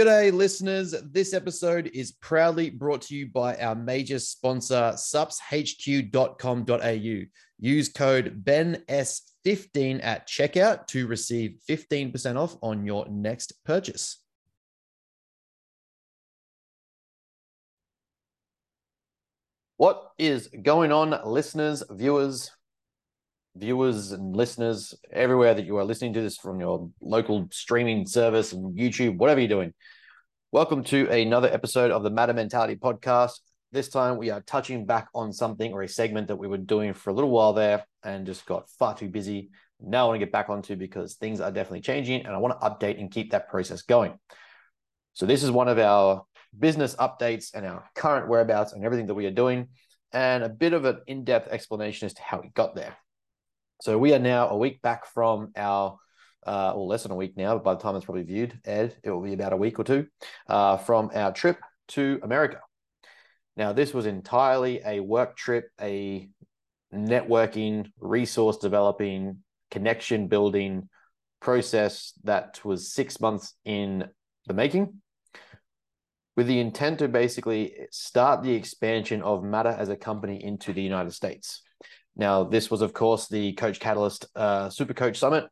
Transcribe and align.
G'day, 0.00 0.32
listeners. 0.32 0.94
This 1.12 1.34
episode 1.34 1.90
is 1.92 2.12
proudly 2.12 2.70
brought 2.70 3.02
to 3.02 3.14
you 3.14 3.26
by 3.26 3.54
our 3.56 3.74
major 3.74 4.18
sponsor, 4.18 4.94
supshq.com.au. 4.96 6.16
Use 7.58 7.88
code 7.90 8.42
BENS15 8.42 10.02
at 10.02 10.26
checkout 10.26 10.86
to 10.86 11.06
receive 11.06 11.58
15% 11.68 12.36
off 12.36 12.56
on 12.62 12.86
your 12.86 13.06
next 13.10 13.62
purchase. 13.66 14.24
What 19.76 20.12
is 20.18 20.48
going 20.62 20.92
on, 20.92 21.20
listeners, 21.26 21.82
viewers, 21.90 22.50
viewers 23.56 24.12
and 24.12 24.34
listeners 24.36 24.94
everywhere 25.12 25.54
that 25.54 25.66
you 25.66 25.76
are 25.76 25.84
listening 25.84 26.12
to 26.12 26.20
this 26.20 26.36
from 26.36 26.60
your 26.60 26.88
local 27.00 27.48
streaming 27.50 28.06
service 28.06 28.52
and 28.52 28.78
YouTube, 28.78 29.16
whatever 29.16 29.40
you're 29.40 29.48
doing. 29.48 29.74
Welcome 30.52 30.84
to 30.84 31.08
another 31.10 31.52
episode 31.52 31.90
of 31.90 32.04
the 32.04 32.10
Matter 32.10 32.32
Mentality 32.32 32.76
podcast. 32.76 33.40
This 33.72 33.88
time 33.88 34.18
we 34.18 34.30
are 34.30 34.40
touching 34.42 34.86
back 34.86 35.08
on 35.14 35.32
something 35.32 35.72
or 35.72 35.82
a 35.82 35.88
segment 35.88 36.28
that 36.28 36.36
we 36.36 36.46
were 36.46 36.58
doing 36.58 36.94
for 36.94 37.10
a 37.10 37.12
little 37.12 37.30
while 37.30 37.52
there 37.52 37.84
and 38.04 38.24
just 38.24 38.46
got 38.46 38.70
far 38.78 38.94
too 38.94 39.08
busy. 39.08 39.50
Now 39.80 40.04
I 40.04 40.08
want 40.08 40.20
to 40.20 40.24
get 40.26 40.32
back 40.32 40.48
onto 40.48 40.76
because 40.76 41.14
things 41.14 41.40
are 41.40 41.50
definitely 41.50 41.80
changing 41.80 42.26
and 42.26 42.34
I 42.34 42.38
want 42.38 42.58
to 42.58 42.66
update 42.66 43.00
and 43.00 43.10
keep 43.10 43.32
that 43.32 43.48
process 43.48 43.82
going. 43.82 44.14
So 45.14 45.26
this 45.26 45.42
is 45.42 45.50
one 45.50 45.68
of 45.68 45.78
our 45.78 46.22
business 46.56 46.94
updates 46.96 47.52
and 47.52 47.66
our 47.66 47.84
current 47.96 48.28
whereabouts 48.28 48.74
and 48.74 48.84
everything 48.84 49.06
that 49.06 49.14
we 49.14 49.26
are 49.26 49.32
doing 49.32 49.68
and 50.12 50.44
a 50.44 50.48
bit 50.48 50.72
of 50.72 50.84
an 50.84 51.00
in-depth 51.08 51.48
explanation 51.48 52.06
as 52.06 52.14
to 52.14 52.22
how 52.22 52.40
we 52.40 52.50
got 52.50 52.76
there. 52.76 52.96
So 53.80 53.98
we 53.98 54.12
are 54.12 54.18
now 54.18 54.48
a 54.48 54.56
week 54.56 54.82
back 54.82 55.06
from 55.06 55.52
our 55.56 55.96
uh, 56.46 56.72
or 56.74 56.86
less 56.86 57.02
than 57.02 57.12
a 57.12 57.16
week 57.16 57.36
now, 57.36 57.54
but 57.54 57.64
by 57.64 57.74
the 57.74 57.80
time 57.80 57.96
it's 57.96 58.04
probably 58.04 58.22
viewed, 58.22 58.58
Ed, 58.64 58.96
it 59.02 59.10
will 59.10 59.22
be 59.22 59.32
about 59.32 59.52
a 59.52 59.56
week 59.56 59.78
or 59.78 59.84
two 59.84 60.06
uh, 60.48 60.76
from 60.76 61.10
our 61.14 61.32
trip 61.32 61.58
to 61.88 62.20
America. 62.22 62.60
Now, 63.56 63.72
this 63.72 63.92
was 63.92 64.06
entirely 64.06 64.80
a 64.84 65.00
work 65.00 65.36
trip, 65.36 65.68
a 65.80 66.28
networking, 66.94 67.90
resource 67.98 68.58
developing, 68.58 69.38
connection 69.70 70.28
building 70.28 70.88
process 71.40 72.12
that 72.24 72.62
was 72.64 72.92
six 72.92 73.20
months 73.20 73.54
in 73.64 74.08
the 74.46 74.54
making 74.54 75.00
with 76.36 76.46
the 76.46 76.60
intent 76.60 76.98
to 76.98 77.08
basically 77.08 77.74
start 77.90 78.42
the 78.42 78.54
expansion 78.54 79.22
of 79.22 79.44
Matter 79.44 79.74
as 79.76 79.88
a 79.88 79.96
company 79.96 80.42
into 80.42 80.72
the 80.72 80.82
United 80.82 81.12
States. 81.12 81.62
Now, 82.16 82.44
this 82.44 82.70
was, 82.70 82.82
of 82.82 82.92
course, 82.92 83.28
the 83.28 83.52
Coach 83.52 83.80
Catalyst 83.80 84.26
uh, 84.34 84.68
Super 84.70 84.94
Coach 84.94 85.18
Summit, 85.18 85.46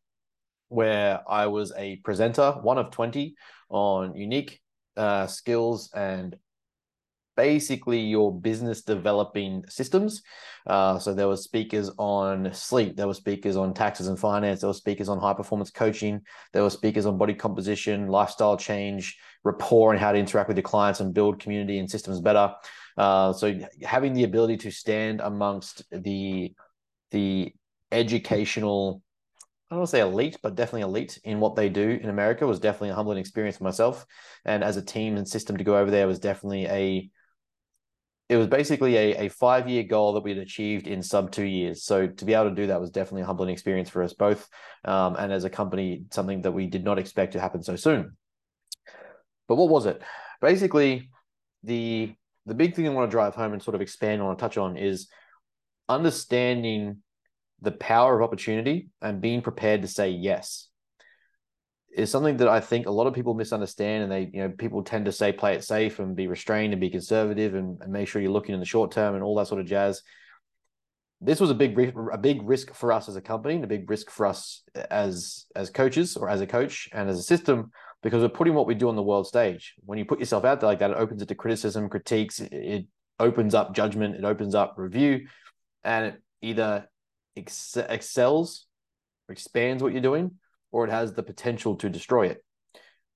where 0.68 1.20
I 1.28 1.46
was 1.46 1.72
a 1.76 1.96
presenter, 1.96 2.52
one 2.62 2.78
of 2.78 2.90
20, 2.90 3.34
on 3.70 4.14
unique 4.14 4.60
uh, 4.96 5.26
skills 5.26 5.90
and 5.94 6.36
basically 7.38 8.00
your 8.00 8.36
business 8.36 8.82
developing 8.82 9.64
systems. 9.68 10.22
Uh, 10.66 10.98
so 10.98 11.14
there 11.14 11.28
were 11.28 11.36
speakers 11.36 11.88
on 11.96 12.52
sleep, 12.52 12.96
there 12.96 13.06
were 13.06 13.14
speakers 13.14 13.56
on 13.56 13.72
taxes 13.72 14.08
and 14.08 14.18
finance, 14.18 14.60
there 14.60 14.68
were 14.68 14.74
speakers 14.74 15.08
on 15.08 15.20
high 15.20 15.32
performance 15.32 15.70
coaching, 15.70 16.20
there 16.52 16.64
were 16.64 16.68
speakers 16.68 17.06
on 17.06 17.16
body 17.16 17.34
composition, 17.34 18.08
lifestyle 18.08 18.56
change, 18.56 19.16
rapport, 19.44 19.92
and 19.92 20.00
how 20.00 20.10
to 20.10 20.18
interact 20.18 20.48
with 20.48 20.56
your 20.56 20.64
clients 20.64 20.98
and 20.98 21.14
build 21.14 21.38
community 21.38 21.78
and 21.78 21.88
systems 21.88 22.20
better. 22.20 22.52
Uh, 22.98 23.32
so 23.32 23.58
having 23.82 24.12
the 24.12 24.24
ability 24.24 24.56
to 24.58 24.70
stand 24.70 25.20
amongst 25.20 25.84
the 25.90 26.52
the 27.10 27.54
educational 27.90 29.02
I 29.70 29.74
don't 29.74 29.80
want 29.80 29.90
to 29.90 29.96
say 29.96 30.00
elite, 30.00 30.38
but 30.42 30.54
definitely 30.54 30.82
elite 30.82 31.20
in 31.24 31.40
what 31.40 31.54
they 31.54 31.68
do 31.68 31.90
in 32.02 32.08
America 32.08 32.46
was 32.46 32.58
definitely 32.58 32.88
a 32.88 32.94
humbling 32.94 33.18
experience 33.18 33.58
for 33.58 33.64
myself. 33.64 34.06
And 34.46 34.64
as 34.64 34.78
a 34.78 34.82
team 34.82 35.18
and 35.18 35.28
system 35.28 35.58
to 35.58 35.64
go 35.64 35.76
over 35.76 35.90
there 35.90 36.06
was 36.06 36.18
definitely 36.18 36.64
a, 36.66 37.10
it 38.30 38.36
was 38.38 38.46
basically 38.46 38.96
a, 38.96 39.26
a 39.26 39.28
five 39.28 39.68
year 39.68 39.82
goal 39.82 40.14
that 40.14 40.22
we'd 40.22 40.38
achieved 40.38 40.86
in 40.86 41.02
sub 41.02 41.30
two 41.30 41.44
years. 41.44 41.84
So 41.84 42.06
to 42.06 42.24
be 42.24 42.32
able 42.32 42.48
to 42.48 42.54
do 42.54 42.68
that 42.68 42.80
was 42.80 42.90
definitely 42.90 43.22
a 43.22 43.26
humbling 43.26 43.50
experience 43.50 43.90
for 43.90 44.02
us 44.02 44.14
both. 44.14 44.48
Um, 44.86 45.16
and 45.16 45.34
as 45.34 45.44
a 45.44 45.50
company, 45.50 46.04
something 46.12 46.40
that 46.42 46.52
we 46.52 46.66
did 46.66 46.84
not 46.84 46.98
expect 46.98 47.34
to 47.34 47.40
happen 47.40 47.62
so 47.62 47.76
soon. 47.76 48.16
But 49.48 49.56
what 49.56 49.68
was 49.68 49.84
it? 49.84 50.00
Basically, 50.40 51.10
the 51.62 52.14
the 52.48 52.54
big 52.54 52.74
thing 52.74 52.86
I 52.86 52.90
want 52.90 53.10
to 53.10 53.14
drive 53.14 53.34
home 53.34 53.52
and 53.52 53.62
sort 53.62 53.74
of 53.74 53.80
expand 53.80 54.22
on 54.22 54.30
and 54.30 54.38
touch 54.38 54.56
on 54.56 54.76
is 54.76 55.08
understanding 55.88 56.98
the 57.60 57.72
power 57.72 58.16
of 58.16 58.22
opportunity 58.22 58.88
and 59.02 59.20
being 59.20 59.42
prepared 59.42 59.82
to 59.82 59.88
say 59.88 60.10
yes 60.10 60.68
is 61.94 62.10
something 62.10 62.36
that 62.36 62.48
I 62.48 62.60
think 62.60 62.86
a 62.86 62.90
lot 62.90 63.06
of 63.06 63.14
people 63.14 63.34
misunderstand. 63.34 64.04
And 64.04 64.12
they, 64.12 64.30
you 64.32 64.42
know, 64.42 64.50
people 64.50 64.82
tend 64.82 65.06
to 65.06 65.12
say 65.12 65.32
play 65.32 65.54
it 65.54 65.64
safe 65.64 65.98
and 65.98 66.14
be 66.14 66.28
restrained 66.28 66.72
and 66.72 66.80
be 66.80 66.90
conservative 66.90 67.54
and, 67.54 67.80
and 67.80 67.92
make 67.92 68.08
sure 68.08 68.22
you're 68.22 68.30
looking 68.30 68.54
in 68.54 68.60
the 68.60 68.66
short 68.66 68.92
term 68.92 69.14
and 69.14 69.24
all 69.24 69.34
that 69.36 69.48
sort 69.48 69.60
of 69.60 69.66
jazz. 69.66 70.02
This 71.20 71.40
was 71.40 71.50
a 71.50 71.54
big 71.54 71.76
a 72.12 72.18
big 72.18 72.48
risk 72.48 72.72
for 72.74 72.92
us 72.92 73.08
as 73.08 73.16
a 73.16 73.20
company, 73.20 73.56
and 73.56 73.64
a 73.64 73.66
big 73.68 73.90
risk 73.90 74.08
for 74.08 74.24
us 74.24 74.62
as 74.88 75.46
as 75.56 75.68
coaches 75.68 76.16
or 76.16 76.28
as 76.28 76.40
a 76.40 76.46
coach 76.46 76.88
and 76.92 77.10
as 77.10 77.18
a 77.18 77.24
system 77.24 77.72
because 78.02 78.22
we're 78.22 78.28
putting 78.28 78.54
what 78.54 78.66
we 78.66 78.74
do 78.74 78.88
on 78.88 78.96
the 78.96 79.02
world 79.02 79.26
stage. 79.26 79.74
When 79.84 79.98
you 79.98 80.04
put 80.04 80.20
yourself 80.20 80.44
out 80.44 80.60
there 80.60 80.68
like 80.68 80.78
that, 80.78 80.90
it 80.90 80.96
opens 80.96 81.22
it 81.22 81.28
to 81.28 81.34
criticism, 81.34 81.88
critiques. 81.88 82.40
It 82.40 82.86
opens 83.18 83.54
up 83.54 83.74
judgment. 83.74 84.14
It 84.14 84.24
opens 84.24 84.54
up 84.54 84.74
review, 84.76 85.26
and 85.82 86.06
it 86.06 86.22
either 86.42 86.88
ex- 87.36 87.76
excels 87.76 88.66
or 89.28 89.32
expands 89.32 89.82
what 89.82 89.92
you're 89.92 90.02
doing, 90.02 90.32
or 90.70 90.84
it 90.84 90.90
has 90.90 91.12
the 91.12 91.22
potential 91.22 91.76
to 91.76 91.88
destroy 91.88 92.26
it. 92.28 92.44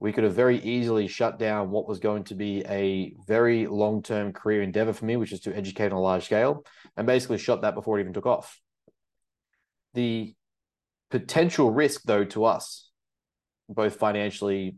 We 0.00 0.12
could 0.12 0.24
have 0.24 0.34
very 0.34 0.58
easily 0.58 1.06
shut 1.06 1.38
down 1.38 1.70
what 1.70 1.86
was 1.86 2.00
going 2.00 2.24
to 2.24 2.34
be 2.34 2.64
a 2.68 3.14
very 3.28 3.68
long 3.68 4.02
term 4.02 4.32
career 4.32 4.62
endeavor 4.62 4.92
for 4.92 5.04
me, 5.04 5.16
which 5.16 5.32
is 5.32 5.40
to 5.40 5.56
educate 5.56 5.86
on 5.86 5.92
a 5.92 6.00
large 6.00 6.24
scale, 6.24 6.64
and 6.96 7.06
basically 7.06 7.38
shut 7.38 7.62
that 7.62 7.76
before 7.76 7.98
it 7.98 8.02
even 8.02 8.12
took 8.12 8.26
off. 8.26 8.60
The 9.94 10.34
potential 11.12 11.70
risk, 11.70 12.02
though, 12.02 12.24
to 12.24 12.46
us, 12.46 12.90
both 13.68 13.96
financially, 13.96 14.76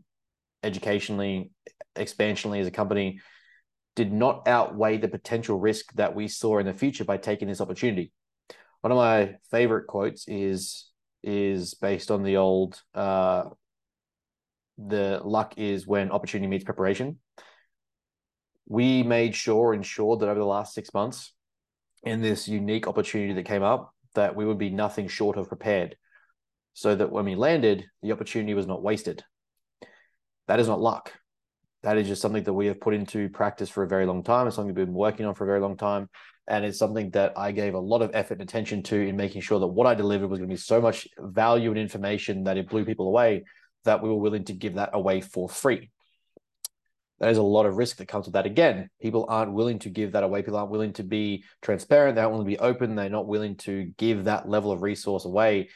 educationally, 0.63 1.51
expansionally 1.95 2.59
as 2.59 2.67
a 2.67 2.71
company, 2.71 3.19
did 3.95 4.11
not 4.11 4.47
outweigh 4.47 4.97
the 4.97 5.07
potential 5.07 5.59
risk 5.59 5.93
that 5.93 6.15
we 6.15 6.27
saw 6.27 6.57
in 6.57 6.65
the 6.65 6.73
future 6.73 7.05
by 7.05 7.17
taking 7.17 7.47
this 7.47 7.61
opportunity 7.61 8.11
one 8.85 8.91
of 8.91 8.97
my 8.99 9.33
favorite 9.49 9.87
quotes 9.87 10.27
is 10.27 10.91
is 11.23 11.73
based 11.73 12.11
on 12.11 12.21
the 12.21 12.37
old 12.37 12.79
uh, 12.93 13.45
the 14.77 15.19
luck 15.23 15.55
is 15.57 15.87
when 15.87 16.11
opportunity 16.11 16.47
meets 16.47 16.65
preparation. 16.65 17.17
We 18.67 19.01
made 19.01 19.33
sure, 19.33 19.73
ensured 19.73 20.19
that 20.19 20.29
over 20.29 20.39
the 20.39 20.45
last 20.45 20.75
six 20.75 20.93
months, 20.93 21.33
in 22.03 22.21
this 22.21 22.47
unique 22.47 22.87
opportunity 22.87 23.33
that 23.33 23.45
came 23.45 23.63
up, 23.63 23.91
that 24.13 24.35
we 24.35 24.45
would 24.45 24.59
be 24.59 24.69
nothing 24.69 25.07
short 25.07 25.35
of 25.35 25.47
prepared, 25.47 25.95
so 26.75 26.93
that 26.93 27.11
when 27.11 27.25
we 27.25 27.35
landed, 27.35 27.85
the 28.03 28.11
opportunity 28.11 28.53
was 28.53 28.67
not 28.67 28.83
wasted. 28.83 29.23
That 30.47 30.59
is 30.59 30.67
not 30.67 30.81
luck. 30.81 31.13
That 31.81 31.97
is 31.97 32.07
just 32.07 32.21
something 32.21 32.43
that 32.43 32.53
we 32.53 32.67
have 32.67 32.81
put 32.81 32.93
into 32.93 33.29
practice 33.29 33.69
for 33.69 33.81
a 33.81 33.87
very 33.87 34.05
long 34.05 34.23
time. 34.23 34.45
It's 34.45 34.57
something 34.57 34.75
we've 34.75 34.85
been 34.85 34.93
working 34.93 35.25
on 35.25 35.33
for 35.33 35.45
a 35.45 35.47
very 35.47 35.61
long 35.61 35.77
time 35.77 36.09
and 36.47 36.65
it's 36.65 36.77
something 36.77 37.09
that 37.11 37.33
I 37.37 37.51
gave 37.51 37.73
a 37.73 37.79
lot 37.79 38.01
of 38.01 38.11
effort 38.13 38.35
and 38.35 38.41
attention 38.41 38.83
to 38.83 38.95
in 38.99 39.15
making 39.15 39.41
sure 39.41 39.59
that 39.59 39.67
what 39.67 39.87
I 39.87 39.95
delivered 39.95 40.27
was 40.27 40.39
going 40.39 40.49
to 40.49 40.53
be 40.53 40.59
so 40.59 40.81
much 40.81 41.07
value 41.17 41.69
and 41.69 41.79
information 41.79 42.43
that 42.43 42.57
it 42.57 42.69
blew 42.69 42.85
people 42.85 43.07
away 43.07 43.45
that 43.85 44.03
we 44.03 44.09
were 44.09 44.15
willing 44.15 44.43
to 44.45 44.53
give 44.53 44.75
that 44.75 44.91
away 44.93 45.21
for 45.21 45.47
free. 45.47 45.89
There's 47.19 47.37
a 47.37 47.43
lot 47.43 47.65
of 47.65 47.77
risk 47.77 47.97
that 47.97 48.07
comes 48.07 48.25
with 48.25 48.33
that. 48.33 48.45
Again, 48.45 48.89
people 49.01 49.25
aren't 49.29 49.53
willing 49.53 49.79
to 49.79 49.89
give 49.89 50.11
that 50.11 50.23
away. 50.23 50.41
People 50.41 50.57
aren't 50.57 50.71
willing 50.71 50.93
to 50.93 51.03
be 51.03 51.45
transparent. 51.61 52.15
They 52.15 52.21
don't 52.21 52.33
want 52.33 52.43
to 52.43 52.51
be 52.51 52.59
open. 52.59 52.95
They're 52.95 53.09
not 53.09 53.27
willing 53.27 53.55
to 53.57 53.85
give 53.97 54.25
that 54.25 54.49
level 54.49 54.71
of 54.71 54.81
resource 54.81 55.23
away 55.25 55.69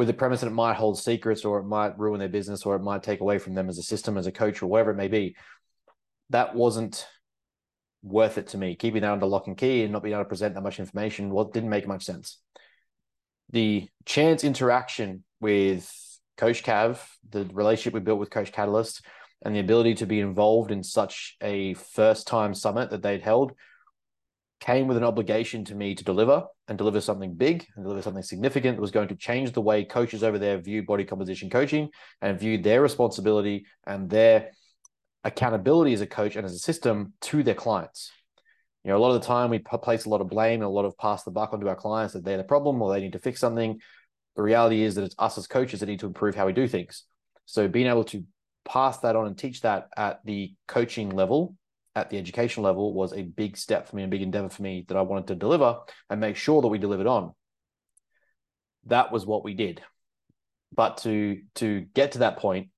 with 0.00 0.06
the 0.06 0.14
premise 0.14 0.40
that 0.40 0.46
it 0.46 0.52
might 0.52 0.76
hold 0.76 0.98
secrets 0.98 1.44
or 1.44 1.58
it 1.58 1.64
might 1.64 1.98
ruin 1.98 2.18
their 2.18 2.26
business 2.26 2.64
or 2.64 2.74
it 2.74 2.80
might 2.80 3.02
take 3.02 3.20
away 3.20 3.36
from 3.36 3.52
them 3.52 3.68
as 3.68 3.76
a 3.76 3.82
system, 3.82 4.16
as 4.16 4.26
a 4.26 4.32
coach, 4.32 4.62
or 4.62 4.66
whatever 4.66 4.92
it 4.92 4.96
may 4.96 5.08
be. 5.08 5.36
That 6.30 6.54
wasn't 6.54 7.06
worth 8.02 8.38
it 8.38 8.46
to 8.48 8.56
me. 8.56 8.76
Keeping 8.76 9.02
that 9.02 9.12
under 9.12 9.26
lock 9.26 9.46
and 9.46 9.58
key 9.58 9.82
and 9.82 9.92
not 9.92 10.02
being 10.02 10.14
able 10.14 10.24
to 10.24 10.28
present 10.30 10.54
that 10.54 10.62
much 10.62 10.80
information 10.80 11.28
well 11.28 11.44
didn't 11.44 11.68
make 11.68 11.86
much 11.86 12.04
sense. 12.04 12.38
The 13.50 13.90
chance 14.06 14.42
interaction 14.42 15.22
with 15.38 15.94
Coach 16.38 16.62
Cav, 16.62 16.98
the 17.28 17.44
relationship 17.52 17.92
we 17.92 18.00
built 18.00 18.20
with 18.20 18.30
Coach 18.30 18.52
Catalyst, 18.52 19.04
and 19.44 19.54
the 19.54 19.60
ability 19.60 19.96
to 19.96 20.06
be 20.06 20.20
involved 20.20 20.70
in 20.70 20.82
such 20.82 21.36
a 21.42 21.74
first 21.74 22.26
time 22.26 22.54
summit 22.54 22.88
that 22.88 23.02
they'd 23.02 23.20
held 23.20 23.52
came 24.60 24.86
with 24.86 24.96
an 24.96 25.04
obligation 25.04 25.66
to 25.66 25.74
me 25.74 25.94
to 25.94 26.04
deliver 26.04 26.46
and 26.70 26.78
deliver 26.78 27.00
something 27.00 27.34
big 27.34 27.66
and 27.74 27.84
deliver 27.84 28.00
something 28.00 28.22
significant 28.22 28.76
that 28.76 28.80
was 28.80 28.92
going 28.92 29.08
to 29.08 29.16
change 29.16 29.52
the 29.52 29.60
way 29.60 29.84
coaches 29.84 30.22
over 30.22 30.38
there 30.38 30.56
view 30.56 30.84
body 30.84 31.04
composition 31.04 31.50
coaching 31.50 31.90
and 32.22 32.38
view 32.38 32.56
their 32.56 32.80
responsibility 32.80 33.66
and 33.88 34.08
their 34.08 34.50
accountability 35.24 35.92
as 35.92 36.00
a 36.00 36.06
coach 36.06 36.36
and 36.36 36.46
as 36.46 36.54
a 36.54 36.58
system 36.58 37.12
to 37.20 37.42
their 37.42 37.56
clients. 37.56 38.12
You 38.84 38.90
know, 38.90 38.96
a 38.96 39.00
lot 39.00 39.14
of 39.14 39.20
the 39.20 39.26
time 39.26 39.50
we 39.50 39.58
place 39.58 40.04
a 40.04 40.08
lot 40.08 40.20
of 40.20 40.28
blame 40.28 40.60
and 40.60 40.62
a 40.62 40.68
lot 40.68 40.84
of 40.84 40.96
pass 40.96 41.24
the 41.24 41.32
buck 41.32 41.52
onto 41.52 41.68
our 41.68 41.74
clients 41.74 42.14
that 42.14 42.24
they're 42.24 42.38
the 42.38 42.44
problem 42.44 42.80
or 42.80 42.94
they 42.94 43.00
need 43.00 43.12
to 43.12 43.18
fix 43.18 43.40
something. 43.40 43.80
The 44.36 44.42
reality 44.42 44.82
is 44.82 44.94
that 44.94 45.02
it's 45.02 45.16
us 45.18 45.36
as 45.36 45.48
coaches 45.48 45.80
that 45.80 45.86
need 45.86 46.00
to 46.00 46.06
improve 46.06 46.36
how 46.36 46.46
we 46.46 46.52
do 46.52 46.68
things. 46.68 47.02
So 47.46 47.66
being 47.66 47.88
able 47.88 48.04
to 48.04 48.24
pass 48.64 48.98
that 48.98 49.16
on 49.16 49.26
and 49.26 49.36
teach 49.36 49.62
that 49.62 49.88
at 49.96 50.24
the 50.24 50.54
coaching 50.68 51.10
level, 51.10 51.56
at 52.00 52.10
the 52.10 52.18
education 52.18 52.62
level, 52.62 52.92
was 52.92 53.12
a 53.12 53.22
big 53.22 53.56
step 53.56 53.88
for 53.88 53.96
me, 53.96 54.04
a 54.04 54.08
big 54.08 54.22
endeavor 54.22 54.48
for 54.48 54.62
me 54.62 54.84
that 54.88 54.96
I 54.96 55.02
wanted 55.02 55.28
to 55.28 55.34
deliver 55.34 55.78
and 56.08 56.20
make 56.20 56.36
sure 56.36 56.62
that 56.62 56.68
we 56.68 56.78
delivered 56.78 57.06
on. 57.06 57.34
That 58.86 59.12
was 59.12 59.26
what 59.26 59.44
we 59.44 59.54
did. 59.54 59.82
But 60.72 60.98
to 60.98 61.42
to 61.56 61.80
get 61.94 62.12
to 62.12 62.18
that 62.20 62.38
point, 62.38 62.68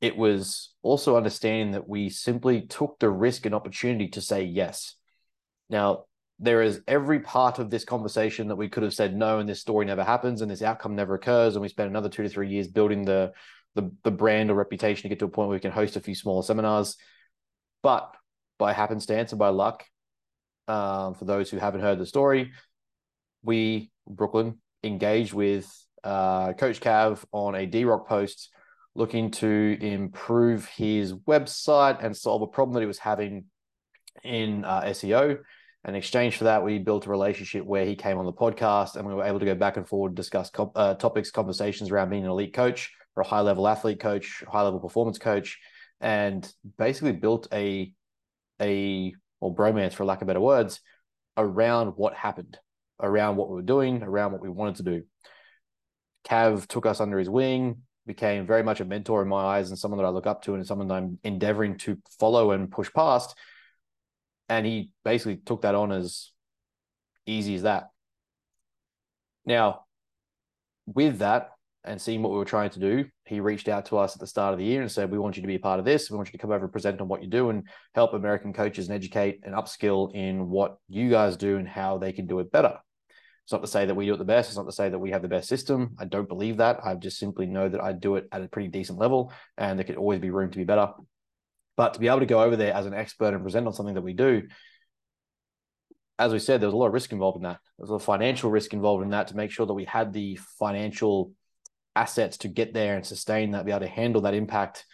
it 0.00 0.16
was 0.16 0.72
also 0.82 1.16
understanding 1.16 1.72
that 1.72 1.88
we 1.88 2.08
simply 2.08 2.62
took 2.62 2.98
the 2.98 3.10
risk 3.10 3.46
and 3.46 3.54
opportunity 3.54 4.08
to 4.08 4.20
say 4.20 4.44
yes. 4.44 4.94
Now, 5.68 6.04
there 6.38 6.62
is 6.62 6.80
every 6.86 7.20
part 7.20 7.58
of 7.58 7.68
this 7.68 7.84
conversation 7.84 8.48
that 8.48 8.56
we 8.56 8.68
could 8.68 8.84
have 8.84 8.94
said 8.94 9.16
no, 9.16 9.40
and 9.40 9.48
this 9.48 9.60
story 9.60 9.84
never 9.86 10.04
happens, 10.04 10.40
and 10.40 10.50
this 10.50 10.62
outcome 10.62 10.94
never 10.94 11.14
occurs, 11.14 11.54
and 11.54 11.62
we 11.62 11.68
spend 11.68 11.90
another 11.90 12.08
two 12.08 12.22
to 12.22 12.28
three 12.28 12.48
years 12.48 12.68
building 12.68 13.04
the 13.04 13.32
the, 13.74 13.92
the 14.02 14.10
brand 14.10 14.50
or 14.50 14.54
reputation 14.54 15.02
to 15.02 15.08
get 15.08 15.18
to 15.20 15.26
a 15.26 15.28
point 15.28 15.48
where 15.48 15.56
we 15.56 15.60
can 15.60 15.70
host 15.70 15.96
a 15.96 16.00
few 16.00 16.14
smaller 16.14 16.42
seminars. 16.42 16.96
But 17.82 18.14
by 18.58 18.72
happenstance 18.72 19.32
and 19.32 19.38
by 19.38 19.48
luck, 19.48 19.84
um, 20.66 21.14
for 21.14 21.24
those 21.24 21.50
who 21.50 21.58
haven't 21.58 21.80
heard 21.80 21.98
the 21.98 22.06
story, 22.06 22.52
we 23.42 23.90
Brooklyn 24.08 24.58
engaged 24.84 25.32
with 25.32 25.70
uh, 26.04 26.52
Coach 26.54 26.80
Cav 26.80 27.24
on 27.32 27.54
a 27.54 27.66
D 27.66 27.84
Rock 27.84 28.08
post 28.08 28.50
looking 28.94 29.30
to 29.30 29.78
improve 29.80 30.66
his 30.66 31.14
website 31.14 32.04
and 32.04 32.16
solve 32.16 32.42
a 32.42 32.46
problem 32.46 32.74
that 32.74 32.80
he 32.80 32.86
was 32.86 32.98
having 32.98 33.44
in 34.24 34.64
uh, 34.64 34.82
SEO. 34.82 35.38
In 35.86 35.94
exchange 35.94 36.36
for 36.36 36.44
that, 36.44 36.64
we 36.64 36.78
built 36.78 37.06
a 37.06 37.10
relationship 37.10 37.64
where 37.64 37.86
he 37.86 37.94
came 37.94 38.18
on 38.18 38.26
the 38.26 38.32
podcast 38.32 38.96
and 38.96 39.06
we 39.06 39.14
were 39.14 39.24
able 39.24 39.38
to 39.38 39.46
go 39.46 39.54
back 39.54 39.76
and 39.76 39.88
forward, 39.88 40.14
discuss 40.14 40.50
uh, 40.74 40.94
topics, 40.94 41.30
conversations 41.30 41.90
around 41.90 42.10
being 42.10 42.24
an 42.24 42.30
elite 42.30 42.52
coach 42.52 42.92
or 43.14 43.22
a 43.22 43.26
high 43.26 43.40
level 43.40 43.68
athlete 43.68 44.00
coach, 44.00 44.42
high 44.50 44.62
level 44.62 44.80
performance 44.80 45.18
coach, 45.18 45.58
and 46.00 46.50
basically 46.76 47.12
built 47.12 47.48
a 47.52 47.92
a 48.60 49.14
or 49.40 49.54
bromance, 49.54 49.92
for 49.92 50.04
lack 50.04 50.20
of 50.20 50.26
better 50.26 50.40
words, 50.40 50.80
around 51.36 51.90
what 51.96 52.14
happened, 52.14 52.58
around 53.00 53.36
what 53.36 53.48
we 53.48 53.54
were 53.54 53.62
doing, 53.62 54.02
around 54.02 54.32
what 54.32 54.40
we 54.40 54.48
wanted 54.48 54.76
to 54.76 54.82
do. 54.82 55.02
Cav 56.26 56.66
took 56.66 56.86
us 56.86 57.00
under 57.00 57.18
his 57.18 57.30
wing, 57.30 57.82
became 58.06 58.46
very 58.46 58.64
much 58.64 58.80
a 58.80 58.84
mentor 58.84 59.22
in 59.22 59.28
my 59.28 59.58
eyes 59.58 59.68
and 59.68 59.78
someone 59.78 59.98
that 59.98 60.06
I 60.06 60.10
look 60.10 60.26
up 60.26 60.42
to 60.42 60.54
and 60.54 60.66
someone 60.66 60.88
that 60.88 60.94
I'm 60.94 61.18
endeavoring 61.22 61.78
to 61.78 61.98
follow 62.18 62.50
and 62.50 62.70
push 62.70 62.90
past. 62.92 63.36
And 64.48 64.66
he 64.66 64.90
basically 65.04 65.36
took 65.36 65.62
that 65.62 65.74
on 65.74 65.92
as 65.92 66.32
easy 67.26 67.54
as 67.54 67.62
that. 67.62 67.90
Now, 69.44 69.84
with 70.86 71.18
that 71.18 71.50
and 71.88 72.00
seeing 72.00 72.22
what 72.22 72.30
we 72.30 72.38
were 72.38 72.44
trying 72.44 72.70
to 72.70 72.78
do, 72.78 73.06
he 73.24 73.40
reached 73.40 73.68
out 73.68 73.86
to 73.86 73.98
us 73.98 74.14
at 74.14 74.20
the 74.20 74.26
start 74.26 74.52
of 74.52 74.58
the 74.58 74.64
year 74.64 74.82
and 74.82 74.90
said, 74.90 75.10
We 75.10 75.18
want 75.18 75.36
you 75.36 75.42
to 75.42 75.48
be 75.48 75.54
a 75.54 75.60
part 75.60 75.78
of 75.78 75.84
this. 75.84 76.10
We 76.10 76.16
want 76.16 76.28
you 76.28 76.32
to 76.32 76.38
come 76.38 76.52
over 76.52 76.64
and 76.64 76.72
present 76.72 77.00
on 77.00 77.08
what 77.08 77.22
you 77.22 77.28
do 77.28 77.50
and 77.50 77.64
help 77.94 78.12
American 78.12 78.52
coaches 78.52 78.88
and 78.88 78.94
educate 78.94 79.40
and 79.42 79.54
upskill 79.54 80.14
in 80.14 80.48
what 80.50 80.76
you 80.88 81.10
guys 81.10 81.36
do 81.36 81.56
and 81.56 81.66
how 81.66 81.98
they 81.98 82.12
can 82.12 82.26
do 82.26 82.40
it 82.40 82.52
better. 82.52 82.78
It's 83.44 83.52
not 83.52 83.62
to 83.62 83.66
say 83.66 83.86
that 83.86 83.94
we 83.94 84.06
do 84.06 84.14
it 84.14 84.18
the 84.18 84.24
best. 84.24 84.50
It's 84.50 84.58
not 84.58 84.66
to 84.66 84.72
say 84.72 84.90
that 84.90 84.98
we 84.98 85.10
have 85.10 85.22
the 85.22 85.28
best 85.28 85.48
system. 85.48 85.96
I 85.98 86.04
don't 86.04 86.28
believe 86.28 86.58
that. 86.58 86.80
I 86.84 86.94
just 86.94 87.18
simply 87.18 87.46
know 87.46 87.68
that 87.68 87.82
I 87.82 87.92
do 87.92 88.16
it 88.16 88.28
at 88.30 88.42
a 88.42 88.48
pretty 88.48 88.68
decent 88.68 88.98
level 88.98 89.32
and 89.56 89.78
there 89.78 89.84
could 89.84 89.96
always 89.96 90.20
be 90.20 90.30
room 90.30 90.50
to 90.50 90.58
be 90.58 90.64
better. 90.64 90.90
But 91.76 91.94
to 91.94 92.00
be 92.00 92.08
able 92.08 92.20
to 92.20 92.26
go 92.26 92.42
over 92.42 92.56
there 92.56 92.74
as 92.74 92.86
an 92.86 92.92
expert 92.92 93.34
and 93.34 93.42
present 93.42 93.66
on 93.66 93.72
something 93.72 93.94
that 93.94 94.02
we 94.02 94.12
do, 94.12 94.42
as 96.18 96.32
we 96.32 96.40
said, 96.40 96.60
there 96.60 96.66
was 96.66 96.74
a 96.74 96.76
lot 96.76 96.88
of 96.88 96.92
risk 96.92 97.12
involved 97.12 97.36
in 97.36 97.44
that. 97.44 97.60
There 97.78 97.86
was 97.86 98.02
a 98.02 98.04
financial 98.04 98.50
risk 98.50 98.74
involved 98.74 99.04
in 99.04 99.10
that 99.10 99.28
to 99.28 99.36
make 99.36 99.50
sure 99.50 99.64
that 99.64 99.74
we 99.74 99.84
had 99.84 100.12
the 100.12 100.38
financial 100.58 101.32
assets 101.98 102.36
to 102.38 102.48
get 102.48 102.72
there 102.72 102.94
and 102.96 103.04
sustain 103.04 103.50
that, 103.50 103.66
be 103.66 103.72
able 103.72 103.80
to 103.80 103.88
handle 103.88 104.22
that 104.22 104.34
impact 104.34 104.86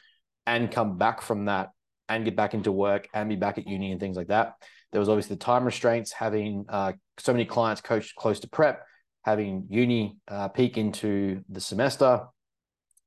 and 0.46 0.70
come 0.70 0.96
back 0.96 1.20
from 1.20 1.44
that 1.46 1.70
and 2.08 2.24
get 2.24 2.36
back 2.36 2.54
into 2.54 2.72
work 2.72 3.08
and 3.14 3.28
be 3.28 3.36
back 3.36 3.58
at 3.58 3.66
uni 3.66 3.92
and 3.92 4.00
things 4.00 4.16
like 4.16 4.28
that. 4.28 4.54
There 4.90 5.00
was 5.00 5.08
obviously 5.08 5.36
the 5.36 5.44
time 5.44 5.64
restraints, 5.64 6.12
having 6.12 6.66
uh, 6.68 6.92
so 7.18 7.32
many 7.32 7.44
clients 7.44 7.80
coached 7.80 8.14
close 8.14 8.40
to 8.40 8.48
prep, 8.48 8.84
having 9.22 9.66
uni 9.68 10.16
uh, 10.28 10.48
peak 10.48 10.78
into 10.78 11.42
the 11.48 11.60
semester, 11.60 12.12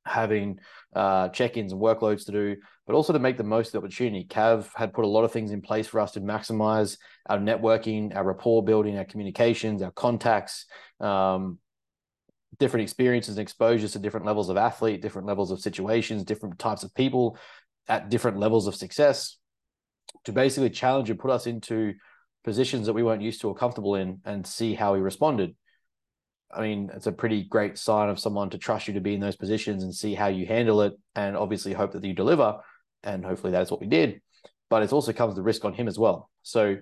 having 0.05 0.59
uh, 0.95 1.29
check-ins 1.29 1.71
and 1.71 1.81
workloads 1.81 2.25
to 2.25 2.31
do, 2.31 2.55
but 2.85 2.95
also 2.95 3.13
to 3.13 3.19
make 3.19 3.37
the 3.37 3.43
most 3.43 3.67
of 3.67 3.71
the 3.73 3.77
opportunity. 3.79 4.25
Cav 4.25 4.67
had 4.75 4.93
put 4.93 5.05
a 5.05 5.07
lot 5.07 5.23
of 5.23 5.31
things 5.31 5.51
in 5.51 5.61
place 5.61 5.87
for 5.87 5.99
us 5.99 6.11
to 6.13 6.21
maximize 6.21 6.97
our 7.29 7.37
networking, 7.37 8.15
our 8.15 8.23
rapport 8.23 8.63
building, 8.63 8.97
our 8.97 9.05
communications, 9.05 9.81
our 9.81 9.91
contacts, 9.91 10.65
um, 10.99 11.59
different 12.59 12.83
experiences 12.83 13.37
and 13.37 13.41
exposures 13.41 13.93
to 13.93 13.99
different 13.99 14.25
levels 14.25 14.49
of 14.49 14.57
athlete, 14.57 15.01
different 15.01 15.27
levels 15.27 15.51
of 15.51 15.59
situations, 15.59 16.23
different 16.23 16.57
types 16.59 16.83
of 16.83 16.93
people 16.95 17.37
at 17.87 18.09
different 18.09 18.37
levels 18.39 18.67
of 18.67 18.75
success 18.75 19.37
to 20.25 20.31
basically 20.31 20.69
challenge 20.69 21.09
and 21.09 21.19
put 21.19 21.31
us 21.31 21.47
into 21.47 21.93
positions 22.43 22.87
that 22.87 22.93
we 22.93 23.03
weren't 23.03 23.21
used 23.21 23.41
to 23.41 23.47
or 23.47 23.55
comfortable 23.55 23.95
in 23.95 24.19
and 24.25 24.45
see 24.45 24.73
how 24.73 24.93
we 24.93 24.99
responded. 24.99 25.55
I 26.51 26.61
mean, 26.61 26.89
it's 26.93 27.07
a 27.07 27.11
pretty 27.11 27.43
great 27.43 27.77
sign 27.77 28.09
of 28.09 28.19
someone 28.19 28.49
to 28.51 28.57
trust 28.57 28.87
you 28.87 28.93
to 28.93 29.01
be 29.01 29.13
in 29.13 29.19
those 29.19 29.35
positions 29.35 29.83
and 29.83 29.93
see 29.93 30.15
how 30.15 30.27
you 30.27 30.45
handle 30.45 30.81
it 30.81 30.93
and 31.13 31.35
obviously 31.35 31.73
hope 31.73 31.91
that 31.91 32.03
you 32.03 32.13
deliver. 32.13 32.59
And 33.03 33.25
hopefully 33.25 33.51
that's 33.51 33.69
what 33.69 33.81
we 33.81 33.87
did. 33.87 34.21
But 34.69 34.83
it 34.83 34.93
also 34.93 35.13
comes 35.13 35.35
the 35.35 35.43
risk 35.43 35.65
on 35.65 35.73
him 35.73 35.87
as 35.87 35.99
well. 35.99 36.29
So 36.43 36.77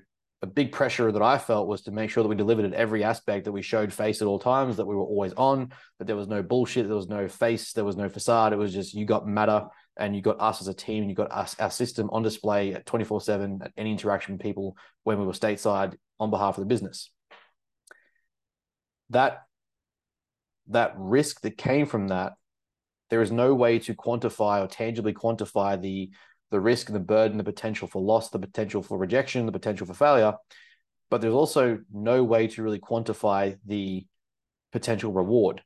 a 0.45 0.47
big 0.47 0.71
pressure 0.71 1.11
that 1.11 1.21
I 1.21 1.37
felt 1.39 1.67
was 1.67 1.81
to 1.83 1.91
make 1.91 2.11
sure 2.11 2.21
that 2.23 2.29
we 2.29 2.35
delivered 2.35 2.65
at 2.65 2.73
every 2.73 3.03
aspect, 3.03 3.45
that 3.45 3.51
we 3.51 3.63
showed 3.63 3.91
face 3.91 4.21
at 4.21 4.27
all 4.27 4.37
times, 4.37 4.77
that 4.77 4.85
we 4.85 4.95
were 4.95 5.03
always 5.03 5.33
on, 5.33 5.71
that 5.97 6.05
there 6.05 6.15
was 6.15 6.27
no 6.27 6.43
bullshit, 6.43 6.87
there 6.87 6.95
was 6.95 7.09
no 7.09 7.27
face, 7.27 7.73
there 7.73 7.83
was 7.83 7.97
no 7.97 8.07
facade. 8.09 8.53
It 8.53 8.57
was 8.57 8.71
just 8.71 8.93
you 8.93 9.05
got 9.05 9.27
matter 9.27 9.65
and 9.97 10.15
you 10.15 10.21
got 10.21 10.39
us 10.39 10.61
as 10.61 10.67
a 10.67 10.73
team 10.73 11.01
and 11.01 11.09
you 11.09 11.15
got 11.15 11.31
us 11.31 11.55
our 11.59 11.71
system 11.71 12.09
on 12.11 12.21
display 12.21 12.73
at 12.73 12.85
24 12.85 13.21
7 13.21 13.61
at 13.63 13.71
any 13.75 13.91
interaction 13.91 14.35
with 14.35 14.41
people 14.41 14.77
when 15.03 15.19
we 15.19 15.25
were 15.25 15.33
stateside 15.33 15.95
on 16.19 16.29
behalf 16.29 16.57
of 16.57 16.61
the 16.61 16.67
business 16.67 17.11
that 19.09 19.43
that 20.67 20.93
risk 20.97 21.41
that 21.41 21.57
came 21.57 21.85
from 21.85 22.09
that 22.09 22.33
there 23.09 23.21
is 23.21 23.31
no 23.31 23.53
way 23.53 23.79
to 23.79 23.93
quantify 23.93 24.63
or 24.63 24.67
tangibly 24.67 25.13
quantify 25.13 25.79
the 25.79 26.09
the 26.51 26.59
risk 26.59 26.87
and 26.89 26.95
the 26.95 26.99
burden 26.99 27.37
the 27.37 27.43
potential 27.43 27.87
for 27.87 28.01
loss 28.01 28.29
the 28.29 28.39
potential 28.39 28.81
for 28.81 28.97
rejection 28.97 29.45
the 29.45 29.51
potential 29.51 29.87
for 29.87 29.93
failure. 29.93 30.33
But 31.09 31.21
there's 31.21 31.33
also 31.33 31.79
no 31.93 32.23
way 32.23 32.47
to 32.47 32.63
really 32.63 32.79
quantify 32.79 33.57
the 33.65 34.05
potential 34.71 35.11
reward. 35.11 35.63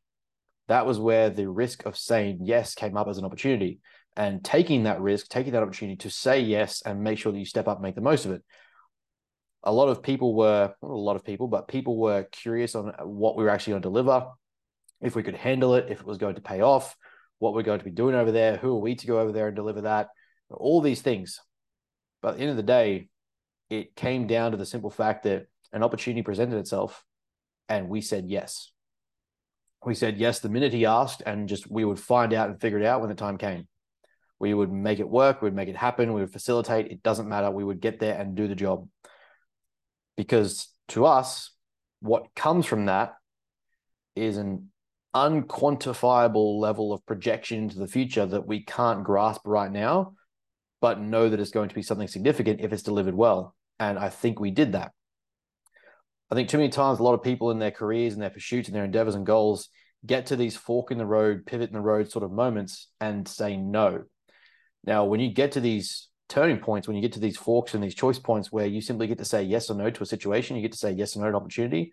That 0.67 0.85
was 0.85 0.99
where 0.99 1.29
the 1.29 1.49
risk 1.49 1.85
of 1.85 1.97
saying 1.97 2.39
yes 2.43 2.75
came 2.75 2.97
up 2.97 3.07
as 3.07 3.17
an 3.17 3.25
opportunity. 3.25 3.79
And 4.15 4.43
taking 4.43 4.83
that 4.83 4.99
risk, 4.99 5.29
taking 5.29 5.53
that 5.53 5.63
opportunity 5.63 5.95
to 5.97 6.09
say 6.09 6.41
yes 6.41 6.81
and 6.85 7.01
make 7.01 7.17
sure 7.17 7.31
that 7.31 7.39
you 7.39 7.45
step 7.45 7.67
up 7.67 7.81
make 7.81 7.95
the 7.95 8.01
most 8.01 8.25
of 8.25 8.31
it. 8.31 8.43
A 9.63 9.71
lot 9.71 9.89
of 9.89 10.03
people 10.03 10.35
were, 10.35 10.73
a 10.81 10.85
lot 10.85 11.15
of 11.15 11.23
people, 11.23 11.47
but 11.47 11.67
people 11.67 11.97
were 11.97 12.23
curious 12.23 12.75
on 12.75 12.93
what 13.03 13.37
we 13.37 13.43
were 13.43 13.49
actually 13.49 13.71
going 13.71 13.81
to 13.81 13.87
deliver, 13.87 14.27
if 15.01 15.15
we 15.15 15.23
could 15.23 15.35
handle 15.35 15.75
it, 15.75 15.87
if 15.89 16.01
it 16.01 16.05
was 16.05 16.17
going 16.17 16.35
to 16.35 16.41
pay 16.41 16.61
off, 16.61 16.95
what 17.39 17.53
we're 17.53 17.63
going 17.63 17.79
to 17.79 17.85
be 17.85 17.91
doing 17.91 18.15
over 18.15 18.31
there, 18.31 18.57
who 18.57 18.75
are 18.75 18.81
we 18.81 18.95
to 18.95 19.07
go 19.07 19.19
over 19.19 19.31
there 19.31 19.47
and 19.47 19.55
deliver 19.55 19.81
that, 19.81 20.09
all 20.51 20.81
these 20.81 21.01
things. 21.01 21.39
But 22.21 22.29
at 22.29 22.35
the 22.37 22.41
end 22.41 22.51
of 22.51 22.57
the 22.57 22.63
day, 22.63 23.09
it 23.69 23.95
came 23.95 24.27
down 24.27 24.51
to 24.51 24.57
the 24.57 24.65
simple 24.65 24.89
fact 24.89 25.23
that 25.23 25.47
an 25.71 25.83
opportunity 25.83 26.21
presented 26.21 26.57
itself 26.57 27.03
and 27.69 27.87
we 27.87 28.01
said 28.01 28.25
yes. 28.27 28.71
We 29.85 29.95
said 29.95 30.17
yes 30.17 30.39
the 30.39 30.49
minute 30.49 30.73
he 30.73 30.85
asked, 30.85 31.21
and 31.25 31.47
just 31.47 31.71
we 31.71 31.85
would 31.85 31.99
find 31.99 32.33
out 32.33 32.49
and 32.49 32.59
figure 32.59 32.79
it 32.79 32.85
out 32.85 32.99
when 32.99 33.09
the 33.09 33.15
time 33.15 33.37
came. 33.37 33.67
We 34.39 34.53
would 34.53 34.71
make 34.71 34.99
it 34.99 35.07
work. 35.07 35.41
We'd 35.41 35.53
make 35.53 35.69
it 35.69 35.75
happen. 35.77 36.13
We 36.13 36.21
would 36.21 36.33
facilitate. 36.33 36.91
It 36.91 37.03
doesn't 37.03 37.29
matter. 37.29 37.51
We 37.51 37.63
would 37.63 37.79
get 37.79 37.99
there 37.99 38.19
and 38.19 38.35
do 38.35 38.47
the 38.47 38.55
job. 38.55 38.89
Because 40.17 40.67
to 40.89 41.05
us, 41.05 41.51
what 42.01 42.35
comes 42.35 42.65
from 42.65 42.87
that 42.87 43.13
is 44.15 44.37
an 44.37 44.69
unquantifiable 45.15 46.59
level 46.59 46.91
of 46.91 47.05
projection 47.05 47.59
into 47.59 47.79
the 47.79 47.87
future 47.87 48.25
that 48.25 48.47
we 48.47 48.63
can't 48.63 49.03
grasp 49.03 49.41
right 49.45 49.71
now, 49.71 50.13
but 50.81 51.01
know 51.01 51.29
that 51.29 51.39
it's 51.39 51.51
going 51.51 51.69
to 51.69 51.75
be 51.75 51.81
something 51.81 52.07
significant 52.07 52.61
if 52.61 52.73
it's 52.73 52.83
delivered 52.83 53.15
well. 53.15 53.55
And 53.79 53.97
I 53.97 54.09
think 54.09 54.39
we 54.39 54.51
did 54.51 54.73
that. 54.73 54.91
I 56.31 56.35
think 56.35 56.49
too 56.49 56.57
many 56.57 56.69
times 56.69 56.99
a 56.99 57.03
lot 57.03 57.15
of 57.15 57.23
people 57.23 57.51
in 57.51 57.59
their 57.59 57.71
careers 57.71 58.13
and 58.13 58.21
their 58.21 58.29
pursuits 58.29 58.67
and 58.67 58.75
their 58.75 58.85
endeavors 58.85 59.15
and 59.15 59.25
goals 59.25 59.69
get 60.05 60.27
to 60.27 60.35
these 60.35 60.55
fork 60.55 60.91
in 60.91 60.97
the 60.97 61.05
road, 61.05 61.45
pivot 61.45 61.69
in 61.69 61.73
the 61.73 61.81
road 61.81 62.11
sort 62.11 62.23
of 62.23 62.31
moments 62.31 62.87
and 63.01 63.27
say 63.27 63.57
no. 63.57 64.03
Now, 64.85 65.05
when 65.05 65.19
you 65.19 65.33
get 65.33 65.53
to 65.53 65.59
these 65.59 66.07
turning 66.29 66.59
points, 66.59 66.87
when 66.87 66.95
you 66.95 67.01
get 67.01 67.13
to 67.13 67.19
these 67.19 67.37
forks 67.37 67.73
and 67.73 67.83
these 67.83 67.95
choice 67.95 68.19
points 68.19 68.51
where 68.51 68.67
you 68.67 68.81
simply 68.81 69.07
get 69.07 69.17
to 69.17 69.25
say 69.25 69.43
yes 69.43 69.69
or 69.69 69.75
no 69.75 69.89
to 69.89 70.03
a 70.03 70.05
situation, 70.05 70.55
you 70.55 70.61
get 70.61 70.71
to 70.71 70.77
say 70.77 70.91
yes 70.91 71.15
or 71.15 71.19
no 71.19 71.25
to 71.25 71.29
an 71.29 71.35
opportunity. 71.35 71.91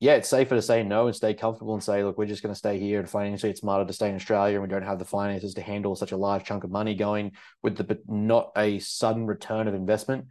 Yeah, 0.00 0.14
it's 0.14 0.28
safer 0.28 0.54
to 0.54 0.62
say 0.62 0.82
no 0.82 1.06
and 1.06 1.16
stay 1.16 1.34
comfortable 1.34 1.72
and 1.72 1.82
say, 1.82 2.04
look, 2.04 2.18
we're 2.18 2.26
just 2.26 2.42
going 2.42 2.52
to 2.52 2.58
stay 2.58 2.78
here. 2.78 2.98
And 2.98 3.08
financially, 3.08 3.50
it's 3.50 3.60
smarter 3.60 3.86
to 3.86 3.92
stay 3.92 4.08
in 4.08 4.16
Australia, 4.16 4.54
and 4.54 4.62
we 4.62 4.68
don't 4.68 4.82
have 4.82 4.98
the 4.98 5.04
finances 5.04 5.54
to 5.54 5.62
handle 5.62 5.96
such 5.96 6.12
a 6.12 6.16
large 6.16 6.44
chunk 6.44 6.64
of 6.64 6.70
money 6.70 6.94
going 6.94 7.32
with 7.62 7.76
the 7.76 7.84
but 7.84 8.00
not 8.08 8.50
a 8.56 8.80
sudden 8.80 9.26
return 9.26 9.68
of 9.68 9.74
investment. 9.74 10.26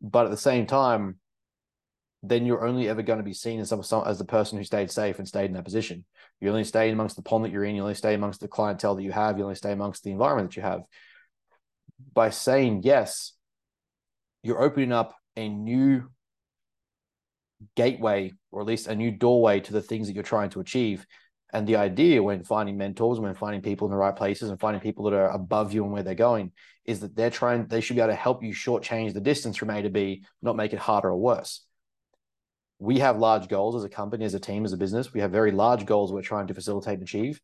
But 0.00 0.26
at 0.26 0.30
the 0.30 0.36
same 0.36 0.66
time, 0.66 1.18
then 2.22 2.46
you're 2.46 2.66
only 2.66 2.88
ever 2.88 3.02
going 3.02 3.18
to 3.18 3.24
be 3.24 3.34
seen 3.34 3.60
as 3.60 3.68
some, 3.68 4.04
as 4.06 4.18
the 4.18 4.24
person 4.24 4.58
who 4.58 4.64
stayed 4.64 4.90
safe 4.90 5.18
and 5.18 5.26
stayed 5.26 5.46
in 5.46 5.54
that 5.54 5.64
position. 5.64 6.04
You 6.40 6.50
only 6.50 6.64
stay 6.64 6.90
amongst 6.90 7.16
the 7.16 7.22
pond 7.22 7.44
that 7.44 7.52
you're 7.52 7.64
in. 7.64 7.76
You 7.76 7.82
only 7.82 7.94
stay 7.94 8.14
amongst 8.14 8.40
the 8.40 8.48
clientele 8.48 8.94
that 8.96 9.02
you 9.02 9.12
have. 9.12 9.38
You 9.38 9.44
only 9.44 9.56
stay 9.56 9.72
amongst 9.72 10.04
the 10.04 10.10
environment 10.10 10.50
that 10.50 10.56
you 10.56 10.62
have. 10.62 10.82
By 12.12 12.30
saying 12.30 12.82
yes, 12.84 13.32
you're 14.42 14.62
opening 14.62 14.92
up 14.92 15.16
a 15.36 15.48
new 15.48 16.10
gateway, 17.74 18.32
or 18.50 18.60
at 18.60 18.66
least 18.66 18.86
a 18.86 18.94
new 18.94 19.10
doorway 19.10 19.60
to 19.60 19.72
the 19.72 19.82
things 19.82 20.06
that 20.06 20.14
you're 20.14 20.22
trying 20.22 20.50
to 20.50 20.60
achieve. 20.60 21.06
And 21.52 21.66
the 21.66 21.76
idea 21.76 22.22
when 22.22 22.44
finding 22.44 22.76
mentors, 22.76 23.20
when 23.20 23.34
finding 23.34 23.62
people 23.62 23.86
in 23.86 23.90
the 23.90 23.96
right 23.96 24.14
places 24.14 24.50
and 24.50 24.60
finding 24.60 24.82
people 24.82 25.04
that 25.04 25.16
are 25.16 25.30
above 25.30 25.72
you 25.72 25.82
and 25.82 25.92
where 25.92 26.02
they're 26.02 26.14
going, 26.14 26.52
is 26.84 27.00
that 27.00 27.16
they're 27.16 27.30
trying, 27.30 27.66
they 27.66 27.80
should 27.80 27.96
be 27.96 28.02
able 28.02 28.12
to 28.12 28.16
help 28.16 28.42
you 28.42 28.52
shortchange 28.52 29.14
the 29.14 29.20
distance 29.20 29.56
from 29.56 29.70
A 29.70 29.82
to 29.82 29.90
B, 29.90 30.24
not 30.42 30.56
make 30.56 30.72
it 30.72 30.78
harder 30.78 31.08
or 31.08 31.16
worse. 31.16 31.64
We 32.78 32.98
have 33.00 33.18
large 33.18 33.48
goals 33.48 33.74
as 33.76 33.84
a 33.84 33.88
company, 33.88 34.24
as 34.24 34.34
a 34.34 34.40
team, 34.40 34.64
as 34.64 34.72
a 34.72 34.76
business. 34.76 35.12
We 35.12 35.20
have 35.20 35.32
very 35.32 35.50
large 35.50 35.84
goals 35.84 36.12
we're 36.12 36.22
trying 36.22 36.46
to 36.48 36.54
facilitate 36.54 36.94
and 36.94 37.02
achieve. 37.02 37.40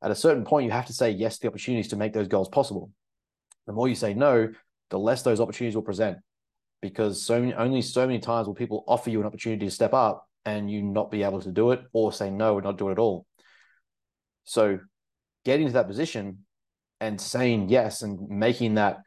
At 0.00 0.10
a 0.10 0.14
certain 0.16 0.44
point, 0.44 0.64
you 0.64 0.70
have 0.70 0.86
to 0.86 0.92
say 0.92 1.10
yes 1.10 1.36
to 1.36 1.42
the 1.42 1.48
opportunities 1.48 1.88
to 1.88 1.96
make 1.96 2.12
those 2.12 2.28
goals 2.28 2.48
possible. 2.48 2.90
The 3.66 3.72
more 3.72 3.88
you 3.88 3.96
say 3.96 4.14
no, 4.14 4.48
the 4.90 4.98
less 4.98 5.22
those 5.22 5.40
opportunities 5.40 5.74
will 5.74 5.82
present 5.82 6.18
because 6.80 7.24
so 7.24 7.40
many, 7.40 7.54
only 7.54 7.82
so 7.82 8.06
many 8.06 8.18
times 8.18 8.46
will 8.46 8.54
people 8.54 8.84
offer 8.86 9.10
you 9.10 9.20
an 9.20 9.26
opportunity 9.26 9.66
to 9.66 9.70
step 9.70 9.92
up 9.92 10.26
and 10.44 10.70
you 10.70 10.82
not 10.82 11.10
be 11.10 11.22
able 11.22 11.40
to 11.40 11.52
do 11.52 11.72
it 11.72 11.82
or 11.92 12.12
say 12.12 12.30
no 12.30 12.56
and 12.56 12.64
not 12.64 12.78
do 12.78 12.88
it 12.88 12.92
at 12.92 12.98
all. 12.98 13.26
So 14.44 14.78
getting 15.44 15.66
to 15.66 15.72
that 15.74 15.88
position 15.88 16.44
and 17.00 17.20
saying 17.20 17.68
yes 17.68 18.02
and 18.02 18.28
making 18.28 18.74
that 18.74 18.98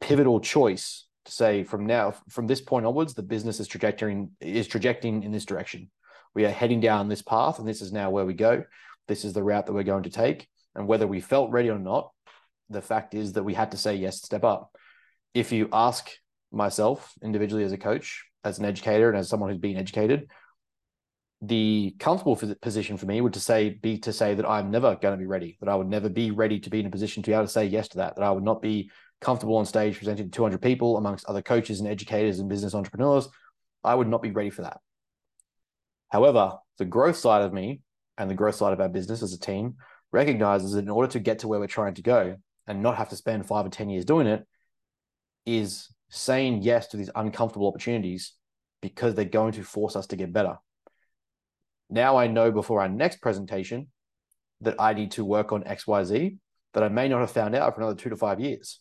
pivotal 0.00 0.40
choice 0.40 1.06
to 1.24 1.32
say 1.32 1.62
from 1.62 1.86
now 1.86 2.14
from 2.28 2.46
this 2.46 2.60
point 2.60 2.84
onwards 2.84 3.14
the 3.14 3.22
business 3.22 3.60
is 3.60 3.68
trajectory 3.68 4.26
is 4.40 4.66
trajecting 4.66 5.22
in 5.22 5.32
this 5.32 5.44
direction. 5.44 5.90
We 6.34 6.46
are 6.46 6.50
heading 6.50 6.80
down 6.80 7.08
this 7.08 7.22
path 7.22 7.58
and 7.58 7.68
this 7.68 7.82
is 7.82 7.92
now 7.92 8.10
where 8.10 8.24
we 8.24 8.34
go. 8.34 8.64
This 9.08 9.24
is 9.24 9.32
the 9.32 9.42
route 9.42 9.66
that 9.66 9.72
we're 9.72 9.82
going 9.82 10.04
to 10.04 10.10
take. 10.10 10.48
And 10.74 10.88
whether 10.88 11.06
we 11.06 11.20
felt 11.20 11.50
ready 11.50 11.68
or 11.68 11.78
not 11.78 12.10
the 12.70 12.80
fact 12.80 13.14
is 13.14 13.34
that 13.34 13.42
we 13.42 13.54
had 13.54 13.72
to 13.72 13.76
say 13.76 13.96
yes 13.96 14.22
step 14.22 14.44
up. 14.44 14.74
If 15.34 15.52
you 15.52 15.68
ask 15.72 16.10
myself 16.52 17.12
individually 17.22 17.64
as 17.64 17.72
a 17.72 17.78
coach 17.78 18.24
as 18.44 18.58
an 18.58 18.64
educator 18.64 19.08
and 19.08 19.18
as 19.18 19.28
someone 19.28 19.50
who's 19.50 19.58
been 19.58 19.76
educated 19.76 20.28
the 21.42 21.96
comfortable 21.98 22.40
position 22.60 22.96
for 22.96 23.06
me 23.06 23.20
would 23.20 23.32
to 23.32 23.40
say 23.40 23.70
be 23.70 23.98
to 23.98 24.12
say 24.12 24.34
that 24.34 24.48
I'm 24.48 24.70
never 24.70 24.94
going 24.94 25.12
to 25.12 25.18
be 25.18 25.26
ready, 25.26 25.58
that 25.60 25.68
I 25.68 25.74
would 25.74 25.88
never 25.88 26.08
be 26.08 26.30
ready 26.30 26.60
to 26.60 26.70
be 26.70 26.78
in 26.78 26.86
a 26.86 26.90
position 26.90 27.22
to 27.22 27.30
be 27.30 27.34
able 27.34 27.46
to 27.46 27.50
say 27.50 27.66
yes 27.66 27.88
to 27.88 27.96
that, 27.98 28.14
that 28.14 28.22
I 28.22 28.30
would 28.30 28.44
not 28.44 28.62
be 28.62 28.90
comfortable 29.20 29.56
on 29.56 29.66
stage 29.66 29.98
presenting 29.98 30.26
to 30.26 30.30
200 30.30 30.62
people 30.62 30.96
amongst 30.96 31.26
other 31.26 31.42
coaches 31.42 31.80
and 31.80 31.88
educators 31.88 32.38
and 32.38 32.48
business 32.48 32.76
entrepreneurs. 32.76 33.28
I 33.82 33.96
would 33.96 34.06
not 34.06 34.22
be 34.22 34.30
ready 34.30 34.50
for 34.50 34.62
that. 34.62 34.78
However, 36.10 36.58
the 36.78 36.84
growth 36.84 37.16
side 37.16 37.42
of 37.42 37.52
me 37.52 37.80
and 38.16 38.30
the 38.30 38.34
growth 38.34 38.54
side 38.54 38.72
of 38.72 38.80
our 38.80 38.88
business 38.88 39.22
as 39.22 39.32
a 39.32 39.40
team 39.40 39.74
recognizes 40.12 40.72
that 40.72 40.84
in 40.84 40.90
order 40.90 41.10
to 41.10 41.18
get 41.18 41.40
to 41.40 41.48
where 41.48 41.58
we're 41.58 41.66
trying 41.66 41.94
to 41.94 42.02
go 42.02 42.36
and 42.68 42.82
not 42.82 42.98
have 42.98 43.08
to 43.08 43.16
spend 43.16 43.46
five 43.46 43.66
or 43.66 43.70
10 43.70 43.90
years 43.90 44.04
doing 44.04 44.28
it, 44.28 44.46
is 45.44 45.88
saying 46.12 46.62
yes 46.62 46.86
to 46.88 46.96
these 46.96 47.10
uncomfortable 47.14 47.66
opportunities 47.66 48.34
because 48.80 49.14
they're 49.14 49.24
going 49.24 49.52
to 49.52 49.62
force 49.62 49.96
us 49.96 50.06
to 50.06 50.16
get 50.16 50.32
better 50.32 50.56
now 51.90 52.16
I 52.16 52.26
know 52.26 52.50
before 52.50 52.80
our 52.80 52.88
next 52.88 53.20
presentation 53.20 53.88
that 54.62 54.80
I 54.80 54.94
need 54.94 55.10
to 55.12 55.24
work 55.24 55.52
on 55.52 55.64
XYZ 55.64 56.36
that 56.72 56.82
I 56.82 56.88
may 56.88 57.08
not 57.08 57.20
have 57.20 57.30
found 57.30 57.54
out 57.54 57.74
for 57.74 57.82
another 57.82 57.96
two 57.96 58.10
to 58.10 58.16
five 58.16 58.40
years. 58.40 58.80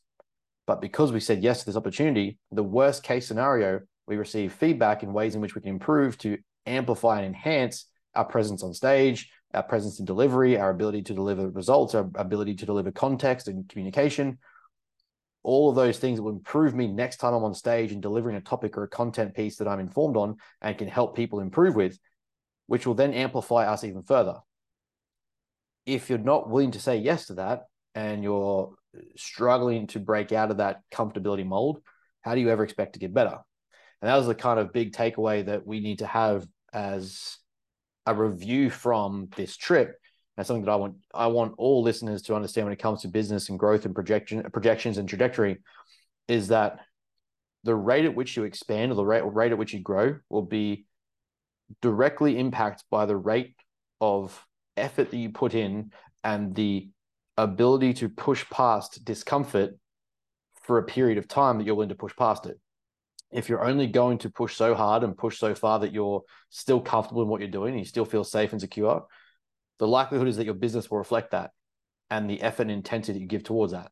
But 0.66 0.80
because 0.82 1.12
we 1.12 1.20
said 1.20 1.44
yes 1.44 1.60
to 1.60 1.66
this 1.66 1.76
opportunity, 1.76 2.38
the 2.52 2.64
worst 2.64 3.04
case 3.04 3.28
scenario, 3.28 3.82
we 4.08 4.16
receive 4.16 4.54
feedback 4.54 5.04
in 5.04 5.12
ways 5.12 5.36
in 5.36 5.42
which 5.42 5.56
we 5.56 5.62
can 5.62 5.72
improve 5.72 6.18
to 6.20 6.38
amplify 6.66 7.18
and 7.18 7.26
enhance 7.26 7.88
our 8.16 8.26
presence 8.26 8.64
on 8.64 8.74
stage, 8.74 9.30
our 9.54 9.64
presence 9.64 10.00
in 10.00 10.06
delivery, 10.06 10.58
our 10.58 10.70
ability 10.70 11.02
to 11.04 11.14
deliver 11.14 11.50
results, 11.50 11.96
our 11.96 12.10
ability 12.16 12.56
to 12.56 12.66
deliver 12.66 12.92
context 12.92 13.48
and 13.48 13.68
communication. 13.68 14.38
All 15.44 15.70
of 15.70 15.76
those 15.76 15.98
things 15.98 16.18
that 16.18 16.24
will 16.24 16.34
improve 16.34 16.76
me 16.76 16.88
next 16.88 17.18
time 17.18 17.34
I'm 17.34 17.44
on 17.44 17.54
stage 17.54 17.92
and 17.92 18.02
delivering 18.02 18.36
a 18.36 18.42
topic 18.42 18.78
or 18.78 18.84
a 18.84 18.90
content 18.90 19.34
piece 19.34 19.58
that 19.58 19.68
I'm 19.68 19.80
informed 19.80 20.18
on 20.18 20.38
and 20.62 20.78
can 20.78 20.88
help 20.88 21.16
people 21.16 21.40
improve 21.40 21.76
with 21.76 21.98
which 22.72 22.88
will 22.88 22.94
then 22.94 23.14
amplify 23.14 23.70
us 23.70 23.84
even 23.84 24.02
further. 24.02 24.38
If 25.86 26.10
you're 26.10 26.20
not 26.20 26.50
willing 26.50 26.72
to 26.72 26.80
say 26.80 26.96
yes 26.96 27.26
to 27.26 27.34
that 27.34 27.64
and 27.96 28.24
you're 28.24 28.74
struggling 29.18 29.88
to 29.88 30.00
break 30.00 30.32
out 30.32 30.52
of 30.52 30.58
that 30.58 30.80
comfortability 30.90 31.46
mold, 31.46 31.82
how 32.22 32.34
do 32.34 32.40
you 32.40 32.50
ever 32.50 32.64
expect 32.64 32.94
to 32.94 33.00
get 33.00 33.14
better? 33.14 33.38
And 34.02 34.10
that 34.10 34.16
was 34.16 34.26
the 34.26 34.36
kind 34.36 34.58
of 34.58 34.72
big 34.72 34.94
takeaway 34.94 35.46
that 35.48 35.68
we 35.68 35.82
need 35.82 36.00
to 36.00 36.08
have 36.08 36.48
as 36.72 37.40
a 38.06 38.16
review 38.16 38.70
from 38.70 39.28
this 39.36 39.58
trip. 39.58 39.98
And 40.42 40.48
something 40.48 40.66
that 40.66 40.72
I 40.72 40.76
want 40.76 40.96
I 41.14 41.28
want 41.28 41.54
all 41.60 41.84
listeners 41.84 42.24
to 42.24 42.34
understand 42.34 42.66
when 42.66 42.74
it 42.74 42.80
comes 42.80 43.04
to 43.04 43.08
business 43.08 43.50
and 43.50 43.60
growth 43.60 43.86
and 43.86 43.94
projection 43.94 44.42
projections 44.52 44.98
and 44.98 45.08
trajectory 45.08 45.60
is 46.28 46.48
that 46.48 46.80
the 47.64 47.76
rate 47.76 48.06
at 48.06 48.16
which 48.16 48.36
you 48.36 48.44
expand 48.44 48.92
or 48.92 48.96
the 48.96 49.06
rate, 49.06 49.22
or 49.22 49.30
rate 49.30 49.52
at 49.52 49.60
which 49.60 49.72
you 49.72 49.82
grow 49.82 50.18
will 50.30 50.42
be 50.42 50.88
directly 51.80 52.40
impacted 52.40 52.84
by 52.90 53.06
the 53.06 53.16
rate 53.16 53.54
of 54.00 54.44
effort 54.78 55.12
that 55.12 55.18
you 55.18 55.30
put 55.30 55.54
in 55.54 55.92
and 56.24 56.56
the 56.56 56.90
ability 57.38 57.94
to 57.94 58.10
push 58.10 58.44
past 58.50 59.06
discomfort 59.06 59.78
for 60.64 60.80
a 60.80 60.84
period 60.84 61.20
of 61.20 61.28
time 61.28 61.60
that 61.60 61.66
you're 61.66 61.76
willing 61.76 61.90
to 61.90 61.94
push 61.94 62.16
past 62.16 62.48
it. 62.48 62.60
If 63.32 63.48
you're 63.48 63.64
only 63.64 63.86
going 63.86 64.18
to 64.20 64.32
push 64.32 64.56
so 64.56 64.74
hard 64.74 65.04
and 65.04 65.16
push 65.16 65.38
so 65.38 65.54
far 65.54 65.78
that 65.82 65.94
you're 65.94 66.24
still 66.50 66.82
comfortable 66.82 67.22
in 67.22 67.28
what 67.28 67.42
you're 67.42 67.50
doing 67.52 67.74
and 67.74 67.80
you 67.80 67.86
still 67.86 68.06
feel 68.06 68.24
safe 68.24 68.54
and 68.54 68.60
secure, 68.60 69.06
the 69.82 69.88
likelihood 69.88 70.30
is 70.30 70.38
that 70.38 70.46
your 70.46 70.54
business 70.54 70.90
will 70.90 71.00
reflect 71.00 71.32
that 71.32 71.52
and 72.10 72.30
the 72.30 72.42
effort 72.42 72.64
and 72.64 72.72
intensity 72.72 73.14
that 73.14 73.22
you 73.22 73.28
give 73.28 73.44
towards 73.44 73.74
that 73.74 73.92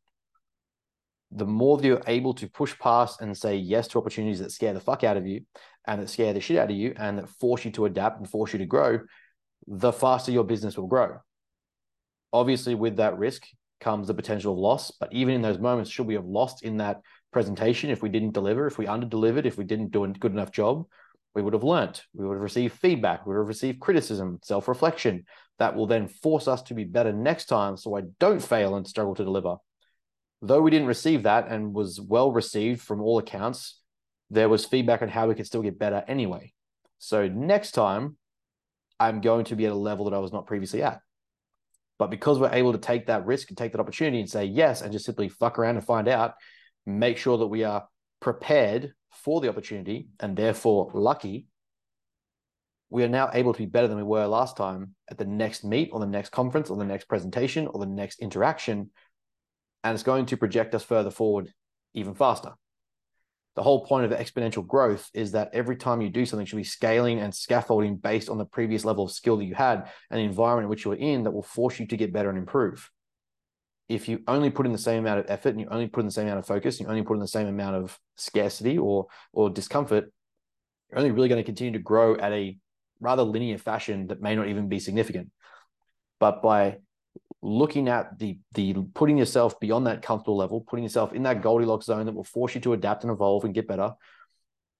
the 1.32 1.46
more 1.46 1.78
that 1.78 1.86
you're 1.86 2.02
able 2.08 2.34
to 2.34 2.48
push 2.48 2.78
past 2.80 3.22
and 3.22 3.38
say 3.38 3.56
yes 3.56 3.88
to 3.88 4.00
opportunities 4.00 4.40
that 4.40 4.52
scare 4.52 4.74
the 4.74 4.80
fuck 4.80 5.04
out 5.04 5.18
of 5.18 5.28
you 5.28 5.42
and 5.86 6.02
that 6.02 6.10
scare 6.10 6.34
the 6.34 6.40
shit 6.40 6.58
out 6.58 6.72
of 6.72 6.76
you 6.76 6.94
and 6.98 7.20
that 7.20 7.30
force 7.30 7.66
you 7.66 7.72
to 7.72 7.86
adapt 7.86 8.20
and 8.20 8.30
force 8.30 8.54
you 8.54 8.60
to 8.60 8.66
grow, 8.66 9.00
the 9.68 9.92
faster 9.92 10.32
your 10.32 10.44
business 10.44 10.78
will 10.78 10.88
grow. 10.88 11.18
Obviously, 12.34 12.74
with 12.74 12.98
that 12.98 13.18
risk 13.18 13.44
comes 13.80 14.08
the 14.08 14.14
potential 14.14 14.54
of 14.54 14.60
loss. 14.60 14.92
But 14.92 15.14
even 15.14 15.36
in 15.36 15.42
those 15.42 15.60
moments, 15.60 15.92
should 15.92 16.08
we 16.08 16.16
have 16.16 16.26
lost 16.26 16.64
in 16.64 16.78
that 16.78 17.02
presentation 17.32 17.92
if 17.92 18.02
we 18.02 18.10
didn't 18.10 18.34
deliver, 18.34 18.66
if 18.66 18.78
we 18.78 18.88
under 18.88 19.06
delivered, 19.06 19.46
if 19.46 19.58
we 19.58 19.64
didn't 19.64 19.92
do 19.92 20.04
a 20.04 20.08
good 20.08 20.32
enough 20.32 20.52
job, 20.52 20.86
we 21.36 21.42
would 21.42 21.54
have 21.54 21.64
learnt, 21.64 22.04
We 22.14 22.26
would 22.26 22.36
have 22.36 22.42
received 22.42 22.74
feedback. 22.80 23.26
We 23.26 23.34
would 23.34 23.42
have 23.42 23.48
received 23.48 23.80
criticism, 23.80 24.40
self 24.44 24.68
reflection. 24.68 25.26
That 25.60 25.76
will 25.76 25.88
then 25.88 26.08
force 26.08 26.48
us 26.48 26.62
to 26.64 26.74
be 26.74 26.86
better 26.86 27.14
next 27.14 27.46
time 27.46 27.78
so 27.78 27.96
I 27.96 28.02
don't 28.20 28.42
fail 28.42 28.76
and 28.76 28.88
struggle 28.88 29.16
to 29.16 29.24
deliver 29.24 29.58
though 30.42 30.62
we 30.62 30.72
didn't 30.72 30.88
receive 30.88 31.24
that 31.24 31.48
and 31.50 31.74
was 31.74 32.00
well 32.00 32.32
received 32.32 32.82
from 32.82 33.02
all 33.02 33.20
accounts, 33.20 33.80
there 34.30 34.50
was 34.50 34.66
feedback 34.66 35.02
on 35.02 35.10
how 35.10 35.28
we 35.28 35.36
could 35.36 35.46
still 35.46 35.62
get 35.62 35.80
better 35.80 36.04
anyway. 36.08 36.54
So 37.00 37.28
next 37.28 37.72
time, 37.72 38.18
I'm 39.00 39.22
going 39.22 39.46
to 39.46 39.56
be 39.56 39.66
at 39.66 39.72
a 39.72 39.76
level 39.76 40.06
that 40.06 40.16
I 40.16 40.20
was 40.20 40.34
not 40.34 40.46
previously 40.46 40.84
at. 40.84 41.00
But 41.98 42.12
because 42.12 42.40
we're 42.40 42.54
able 42.54 42.72
to 42.74 42.78
take 42.78 43.08
that 43.08 43.26
risk 43.26 43.50
and 43.50 43.58
take 43.58 43.74
that 43.74 43.82
opportunity 43.82 44.20
and 44.20 44.30
say 44.30 44.46
yes, 44.46 44.82
and 44.82 44.92
just 44.92 45.06
simply 45.06 45.30
fuck 45.30 45.60
around 45.60 45.76
and 45.78 45.86
find 45.86 46.08
out, 46.08 46.36
make 46.86 47.18
sure 47.18 47.38
that 47.38 47.48
we 47.48 47.64
are 47.64 47.88
prepared 48.20 48.94
for 49.12 49.42
the 49.42 49.50
opportunity 49.50 50.10
and 50.20 50.36
therefore 50.36 50.92
lucky, 50.94 51.48
we 52.90 53.04
are 53.04 53.10
now 53.10 53.30
able 53.34 53.54
to 53.54 53.60
be 53.60 53.66
better 53.66 53.88
than 53.88 53.98
we 53.98 54.04
were 54.04 54.26
last 54.26 54.58
time 54.58 54.96
at 55.10 55.18
the 55.18 55.26
next 55.26 55.64
meet 55.64 55.90
or 55.92 56.00
the 56.00 56.08
next 56.08 56.30
conference 56.30 56.70
or 56.70 56.78
the 56.78 56.86
next 56.86 57.08
presentation 57.08 57.68
or 57.68 57.80
the 57.80 57.86
next 57.86 58.20
interaction 58.20 58.90
and 59.84 59.94
it's 59.94 60.04
going 60.04 60.26
to 60.26 60.38
project 60.38 60.76
us 60.76 60.84
further 60.84 61.12
forward 61.12 61.54
even 61.94 62.14
faster. 62.14 62.54
The 63.56 63.64
whole 63.64 63.86
point 63.86 64.06
of 64.12 64.18
exponential 64.18 64.66
growth 64.66 65.10
is 65.14 65.32
that 65.34 65.50
every 65.54 65.76
time 65.76 66.02
you 66.02 66.10
do 66.10 66.26
something, 66.26 66.46
you 66.46 66.50
should 66.50 66.58
be 66.58 66.64
scaling 66.64 67.20
and 67.20 67.34
scaffolding 67.34 67.98
based 67.98 68.30
on 68.30 68.38
the 68.38 68.46
previous 68.46 68.86
level 68.86 69.06
of 69.06 69.12
skill 69.12 69.38
that 69.38 69.46
you 69.46 69.56
had 69.56 69.90
and 70.10 70.20
the 70.20 70.24
environment 70.24 70.66
in 70.66 70.70
which 70.70 70.86
you 70.86 70.92
are 70.92 70.96
in 70.96 71.24
that 71.24 71.32
will 71.32 71.44
force 71.44 71.80
you 71.80 71.88
to 71.88 71.98
get 71.98 72.14
better 72.14 72.30
and 72.30 72.38
improve. 72.38 72.90
If 73.90 74.08
you 74.08 74.22
only 74.28 74.52
put 74.52 74.66
in 74.66 74.72
the 74.72 74.78
same 74.78 75.00
amount 75.00 75.20
of 75.20 75.26
effort 75.30 75.50
and 75.50 75.60
you 75.60 75.68
only 75.70 75.88
put 75.88 76.02
in 76.02 76.06
the 76.06 76.12
same 76.12 76.28
amount 76.28 76.40
of 76.40 76.46
focus, 76.46 76.78
and 76.78 76.86
you 76.86 76.92
only 76.92 77.04
put 77.04 77.16
in 77.16 77.20
the 77.20 77.28
same 77.28 77.48
amount 77.48 77.76
of 77.76 78.00
scarcity 78.16 78.78
or 78.78 79.08
or 79.34 79.50
discomfort, 79.50 80.12
you're 80.90 81.00
only 81.00 81.12
really 81.12 81.28
going 81.28 81.42
to 81.42 81.46
continue 81.46 81.74
to 81.74 81.80
grow 81.80 82.16
at 82.16 82.32
a 82.32 82.58
rather 83.00 83.24
linear 83.24 83.58
fashion 83.58 84.08
that 84.08 84.22
may 84.22 84.36
not 84.36 84.48
even 84.48 84.70
be 84.70 84.80
significant. 84.80 85.32
But 86.20 86.42
by 86.42 86.78
looking 87.42 87.88
at 87.88 88.20
the 88.20 88.38
the 88.54 88.76
putting 88.94 89.18
yourself 89.18 89.60
beyond 89.60 89.88
that 89.88 90.02
comfortable 90.02 90.38
level, 90.38 90.62
putting 90.62 90.84
yourself 90.84 91.14
in 91.14 91.24
that 91.24 91.42
Goldilocks 91.42 91.88
zone 91.88 92.06
that 92.06 92.16
will 92.16 92.24
force 92.24 92.56
you 92.56 92.62
to 92.62 92.74
adapt 92.74 93.04
and 93.04 93.12
evolve 93.12 93.44
and 93.44 93.54
get 93.54 93.68
better 93.68 93.94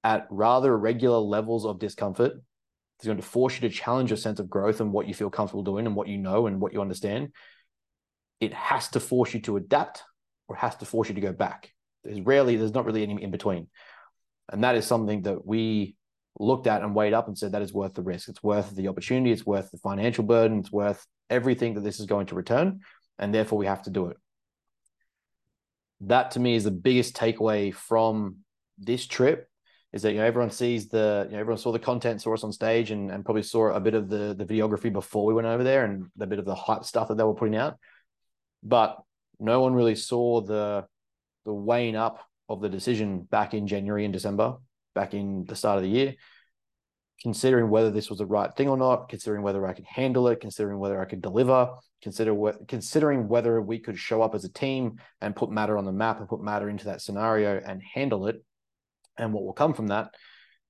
at 0.04 0.28
rather 0.30 0.78
regular 0.78 1.18
levels 1.18 1.66
of 1.66 1.80
discomfort. 1.80 2.34
It's 2.98 3.06
going 3.06 3.18
to 3.18 3.24
force 3.24 3.56
you 3.56 3.62
to 3.62 3.74
challenge 3.74 4.10
your 4.10 4.18
sense 4.18 4.40
of 4.40 4.50
growth 4.50 4.82
and 4.82 4.92
what 4.92 5.08
you 5.08 5.14
feel 5.14 5.30
comfortable 5.30 5.64
doing 5.64 5.86
and 5.86 5.96
what 5.96 6.08
you 6.08 6.18
know 6.18 6.48
and 6.48 6.60
what 6.60 6.74
you 6.74 6.82
understand. 6.82 7.30
It 8.40 8.54
has 8.54 8.88
to 8.90 9.00
force 9.00 9.34
you 9.34 9.42
to 9.42 9.58
adapt 9.58 10.04
or 10.48 10.56
has 10.56 10.76
to 10.78 10.86
force 10.86 11.10
you 11.10 11.16
to 11.16 11.22
go 11.22 11.34
back. 11.34 11.72
There's 12.04 12.22
rarely, 12.22 12.56
there's 12.56 12.74
not 12.74 12.86
really 12.86 13.04
any 13.04 13.22
in 13.22 13.32
between. 13.32 13.68
And 14.52 14.64
that 14.64 14.76
is 14.76 14.86
something 14.86 15.24
that 15.24 15.46
we 15.46 15.96
looked 16.40 16.68
at 16.68 16.82
and 16.82 16.96
weighed 16.96 17.14
up 17.14 17.28
and 17.28 17.38
said 17.38 17.52
that 17.52 17.62
is 17.62 17.74
worth 17.74 17.94
the 17.94 18.02
risk. 18.02 18.30
It's 18.30 18.42
worth 18.42 18.76
the 18.76 18.88
opportunity. 18.88 19.32
It's 19.32 19.46
worth 19.46 19.70
the 19.72 19.78
financial 19.78 20.24
burden. 20.24 20.60
It's 20.60 20.72
worth 20.72 21.06
everything 21.30 21.76
that 21.76 21.84
this 21.84 22.00
is 22.00 22.06
going 22.06 22.28
to 22.28 22.36
return. 22.36 22.80
And 23.20 23.34
therefore, 23.34 23.60
we 23.60 23.66
have 23.66 23.84
to 23.84 23.90
do 23.90 24.08
it. 24.08 24.18
That 26.02 26.32
to 26.32 26.40
me 26.40 26.56
is 26.56 26.64
the 26.64 26.72
biggest 26.72 27.16
takeaway 27.16 27.74
from 27.74 28.38
this 28.78 29.06
trip 29.06 29.50
is 29.92 30.04
that 30.04 30.14
you 30.14 30.20
know 30.20 30.26
everyone 30.26 30.52
sees 30.52 30.88
the 30.88 31.26
you 31.28 31.34
know 31.34 31.40
everyone 31.40 31.58
saw 31.58 31.72
the 31.72 31.80
content 31.80 32.22
saw 32.22 32.34
us 32.34 32.44
on 32.44 32.54
stage 32.54 32.92
and, 32.92 33.12
and 33.12 33.26
probably 33.26 33.44
saw 33.44 33.74
a 33.74 33.80
bit 33.80 33.94
of 33.94 34.08
the 34.08 34.36
the 34.38 34.46
videography 34.46 34.94
before 34.94 35.26
we 35.26 35.34
went 35.34 35.48
over 35.48 35.64
there 35.64 35.84
and 35.84 36.06
a 36.22 36.28
bit 36.28 36.40
of 36.40 36.46
the 36.46 36.56
hype 36.56 36.86
stuff 36.86 37.08
that 37.08 37.18
they 37.18 37.24
were 37.24 37.34
putting 37.34 37.56
out 37.56 37.78
but 38.64 39.02
no 39.40 39.62
one 39.62 39.74
really 39.74 39.96
saw 39.96 40.42
the 40.42 40.86
the 41.46 41.54
weighing 41.54 41.96
up 41.96 42.20
of 42.48 42.62
the 42.62 42.70
decision 42.70 43.22
back 43.22 43.54
in 43.54 43.68
January 43.68 44.06
and 44.06 44.14
December 44.14 44.58
back 44.96 45.14
in 45.14 45.46
the 45.46 45.56
start 45.56 45.78
of 45.78 45.84
the 45.84 45.90
year 45.90 46.16
considering 47.22 47.70
whether 47.70 47.92
this 47.92 48.10
was 48.10 48.20
the 48.20 48.26
right 48.26 48.56
thing 48.56 48.70
or 48.70 48.78
not 48.78 49.10
considering 49.10 49.44
whether 49.44 49.66
I 49.66 49.74
could 49.74 49.86
handle 49.86 50.28
it 50.30 50.42
considering 50.42 50.80
whether 50.80 51.02
I 51.02 51.06
could 51.06 51.22
deliver 51.22 51.72
consider 52.02 52.34
what 52.34 52.68
considering 52.68 53.28
whether 53.28 53.62
we 53.62 53.80
could 53.80 53.98
show 53.98 54.22
up 54.22 54.36
as 54.36 54.46
a 54.46 54.52
team 54.52 54.98
and 55.22 55.36
put 55.36 55.52
matter 55.52 55.78
on 55.78 55.86
the 55.86 55.92
map 55.92 56.20
and 56.20 56.30
put 56.30 56.42
matter 56.42 56.70
into 56.70 56.86
that 56.86 57.02
scenario 57.02 57.62
and 57.66 57.82
handle 57.94 58.28
it 58.28 58.44
and 59.18 59.34
what 59.34 59.44
will 59.44 59.54
come 59.54 59.74
from 59.74 59.88
that. 59.88 60.14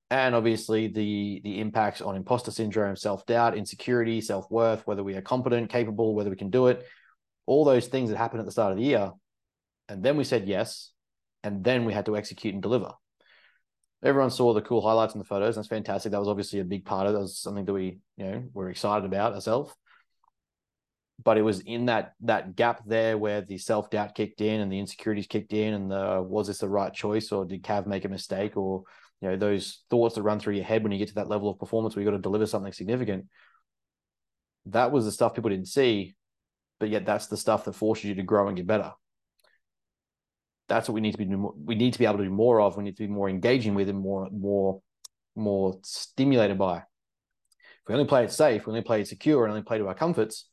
And 0.09 0.33
obviously 0.33 0.87
the 0.87 1.39
the 1.43 1.59
impacts 1.59 2.01
on 2.01 2.15
imposter 2.15 2.51
syndrome 2.51 2.95
self-doubt 2.95 3.55
insecurity 3.55 4.21
self-worth 4.21 4.87
whether 4.87 5.03
we 5.03 5.13
are 5.15 5.21
competent 5.21 5.69
capable 5.69 6.15
whether 6.15 6.31
we 6.31 6.35
can 6.35 6.49
do 6.49 6.67
it 6.67 6.83
all 7.49 7.65
those 7.65 7.87
things 7.87 8.11
that 8.11 8.17
happened 8.17 8.39
at 8.39 8.45
the 8.45 8.51
start 8.51 8.71
of 8.71 8.77
the 8.77 8.83
year 8.83 9.11
and 9.87 10.03
then 10.03 10.17
we 10.17 10.23
said 10.23 10.47
yes 10.47 10.91
and 11.43 11.63
then 11.63 11.83
we 11.83 11.93
had 11.93 12.05
to 12.05 12.15
execute 12.15 12.53
and 12.53 12.61
deliver. 12.61 12.91
Everyone 14.03 14.29
saw 14.29 14.53
the 14.53 14.61
cool 14.61 14.81
highlights 14.81 15.15
in 15.15 15.19
the 15.19 15.25
photos. 15.25 15.55
That's 15.55 15.67
fantastic. 15.67 16.11
That 16.11 16.19
was 16.19 16.27
obviously 16.27 16.59
a 16.59 16.63
big 16.63 16.85
part 16.85 17.07
of 17.07 17.11
it. 17.11 17.13
That 17.13 17.21
was 17.21 17.39
something 17.39 17.65
that 17.65 17.73
we 17.73 17.99
you 18.17 18.25
know 18.25 18.43
were 18.53 18.69
excited 18.69 19.03
about 19.03 19.33
ourselves. 19.33 19.73
But 21.21 21.37
it 21.37 21.41
was 21.41 21.61
in 21.61 21.87
that 21.87 22.13
that 22.21 22.55
gap 22.55 22.83
there 22.85 23.17
where 23.17 23.41
the 23.41 23.57
self 23.57 23.89
doubt 23.89 24.13
kicked 24.13 24.41
in 24.41 24.61
and 24.61 24.71
the 24.71 24.79
insecurities 24.79 25.27
kicked 25.27 25.51
in, 25.51 25.73
and 25.73 25.91
the 25.91 26.23
was 26.25 26.47
this 26.47 26.59
the 26.59 26.69
right 26.69 26.93
choice 26.93 27.31
or 27.31 27.45
did 27.45 27.63
Cav 27.63 27.87
make 27.87 28.05
a 28.05 28.09
mistake 28.09 28.55
or 28.55 28.83
you 29.21 29.29
know 29.29 29.37
those 29.37 29.83
thoughts 29.89 30.15
that 30.15 30.21
run 30.21 30.39
through 30.39 30.55
your 30.55 30.63
head 30.63 30.83
when 30.83 30.91
you 30.91 30.99
get 30.99 31.09
to 31.09 31.15
that 31.15 31.27
level 31.29 31.49
of 31.49 31.59
performance 31.59 31.95
where 31.95 32.03
you 32.03 32.09
got 32.09 32.15
to 32.15 32.21
deliver 32.21 32.45
something 32.45 32.71
significant. 32.71 33.25
That 34.67 34.91
was 34.91 35.03
the 35.03 35.11
stuff 35.11 35.33
people 35.33 35.49
didn't 35.49 35.67
see, 35.67 36.15
but 36.79 36.89
yet 36.89 37.05
that's 37.05 37.27
the 37.27 37.37
stuff 37.37 37.65
that 37.65 37.73
forces 37.73 38.05
you 38.05 38.15
to 38.15 38.23
grow 38.23 38.47
and 38.47 38.57
get 38.57 38.67
better. 38.67 38.91
That's 40.67 40.87
what 40.87 40.93
we 40.93 41.01
need 41.01 41.13
to 41.13 41.17
be. 41.17 41.25
We 41.25 41.75
need 41.75 41.93
to 41.93 41.99
be 41.99 42.05
able 42.05 42.19
to 42.19 42.23
do 42.23 42.29
more 42.29 42.61
of. 42.61 42.77
We 42.77 42.83
need 42.83 42.97
to 42.97 43.03
be 43.03 43.11
more 43.11 43.29
engaging 43.29 43.73
with 43.73 43.89
and 43.89 43.99
more 43.99 44.29
more 44.31 44.81
more 45.35 45.79
stimulated 45.83 46.57
by. 46.57 46.77
If 46.77 46.83
we 47.87 47.95
only 47.95 48.07
play 48.07 48.23
it 48.23 48.31
safe, 48.31 48.65
we 48.65 48.71
only 48.71 48.83
play 48.83 49.01
it 49.01 49.07
secure, 49.07 49.43
and 49.43 49.51
only 49.51 49.63
play 49.63 49.79
to 49.79 49.87
our 49.87 49.95
comforts, 49.95 50.45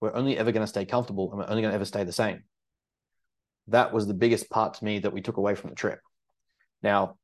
we're 0.00 0.14
only 0.14 0.36
ever 0.38 0.50
going 0.50 0.64
to 0.64 0.66
stay 0.66 0.84
comfortable 0.84 1.30
and 1.30 1.38
we're 1.38 1.48
only 1.48 1.62
going 1.62 1.70
to 1.70 1.76
ever 1.76 1.84
stay 1.84 2.04
the 2.04 2.12
same. 2.12 2.42
That 3.68 3.92
was 3.92 4.06
the 4.06 4.14
biggest 4.14 4.50
part 4.50 4.74
to 4.74 4.84
me 4.84 5.00
that 5.00 5.12
we 5.12 5.20
took 5.20 5.36
away 5.36 5.54
from 5.54 5.70
the 5.70 5.76
trip. 5.76 6.00
Now, 6.82 7.16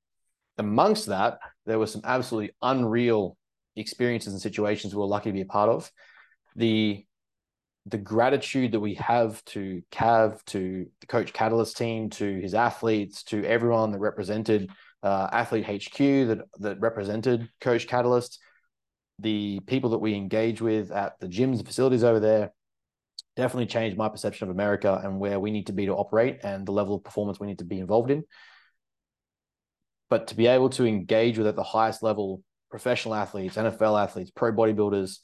amongst 0.58 1.06
that, 1.06 1.38
there 1.64 1.78
were 1.78 1.86
some 1.86 2.02
absolutely 2.04 2.52
unreal 2.62 3.36
experiences 3.74 4.32
and 4.32 4.42
situations 4.42 4.94
we 4.94 5.00
were 5.00 5.06
lucky 5.06 5.30
to 5.30 5.34
be 5.34 5.40
a 5.40 5.46
part 5.46 5.70
of. 5.70 5.90
The 6.54 7.05
the 7.86 7.98
gratitude 7.98 8.72
that 8.72 8.80
we 8.80 8.94
have 8.94 9.44
to 9.46 9.82
Cav, 9.92 10.44
to 10.46 10.86
the 11.00 11.06
Coach 11.06 11.32
Catalyst 11.32 11.76
team, 11.76 12.10
to 12.10 12.40
his 12.40 12.54
athletes, 12.54 13.22
to 13.24 13.44
everyone 13.44 13.92
that 13.92 14.00
represented 14.00 14.70
uh, 15.02 15.28
Athlete 15.32 15.66
HQ 15.66 15.98
that 15.98 16.38
that 16.58 16.80
represented 16.80 17.48
Coach 17.60 17.86
Catalyst, 17.86 18.40
the 19.20 19.60
people 19.66 19.90
that 19.90 19.98
we 19.98 20.14
engage 20.14 20.60
with 20.60 20.90
at 20.90 21.18
the 21.20 21.28
gyms 21.28 21.58
and 21.58 21.66
facilities 21.66 22.02
over 22.02 22.18
there, 22.18 22.52
definitely 23.36 23.66
changed 23.66 23.96
my 23.96 24.08
perception 24.08 24.48
of 24.48 24.54
America 24.54 25.00
and 25.04 25.20
where 25.20 25.38
we 25.38 25.52
need 25.52 25.68
to 25.68 25.72
be 25.72 25.86
to 25.86 25.94
operate 25.94 26.40
and 26.42 26.66
the 26.66 26.72
level 26.72 26.96
of 26.96 27.04
performance 27.04 27.38
we 27.38 27.46
need 27.46 27.60
to 27.60 27.64
be 27.64 27.78
involved 27.78 28.10
in. 28.10 28.24
But 30.10 30.28
to 30.28 30.36
be 30.36 30.48
able 30.48 30.70
to 30.70 30.86
engage 30.86 31.38
with 31.38 31.46
at 31.46 31.56
the 31.56 31.62
highest 31.62 32.02
level 32.02 32.42
professional 32.70 33.14
athletes, 33.14 33.56
NFL 33.56 34.02
athletes, 34.02 34.32
pro 34.34 34.52
bodybuilders, 34.52 35.18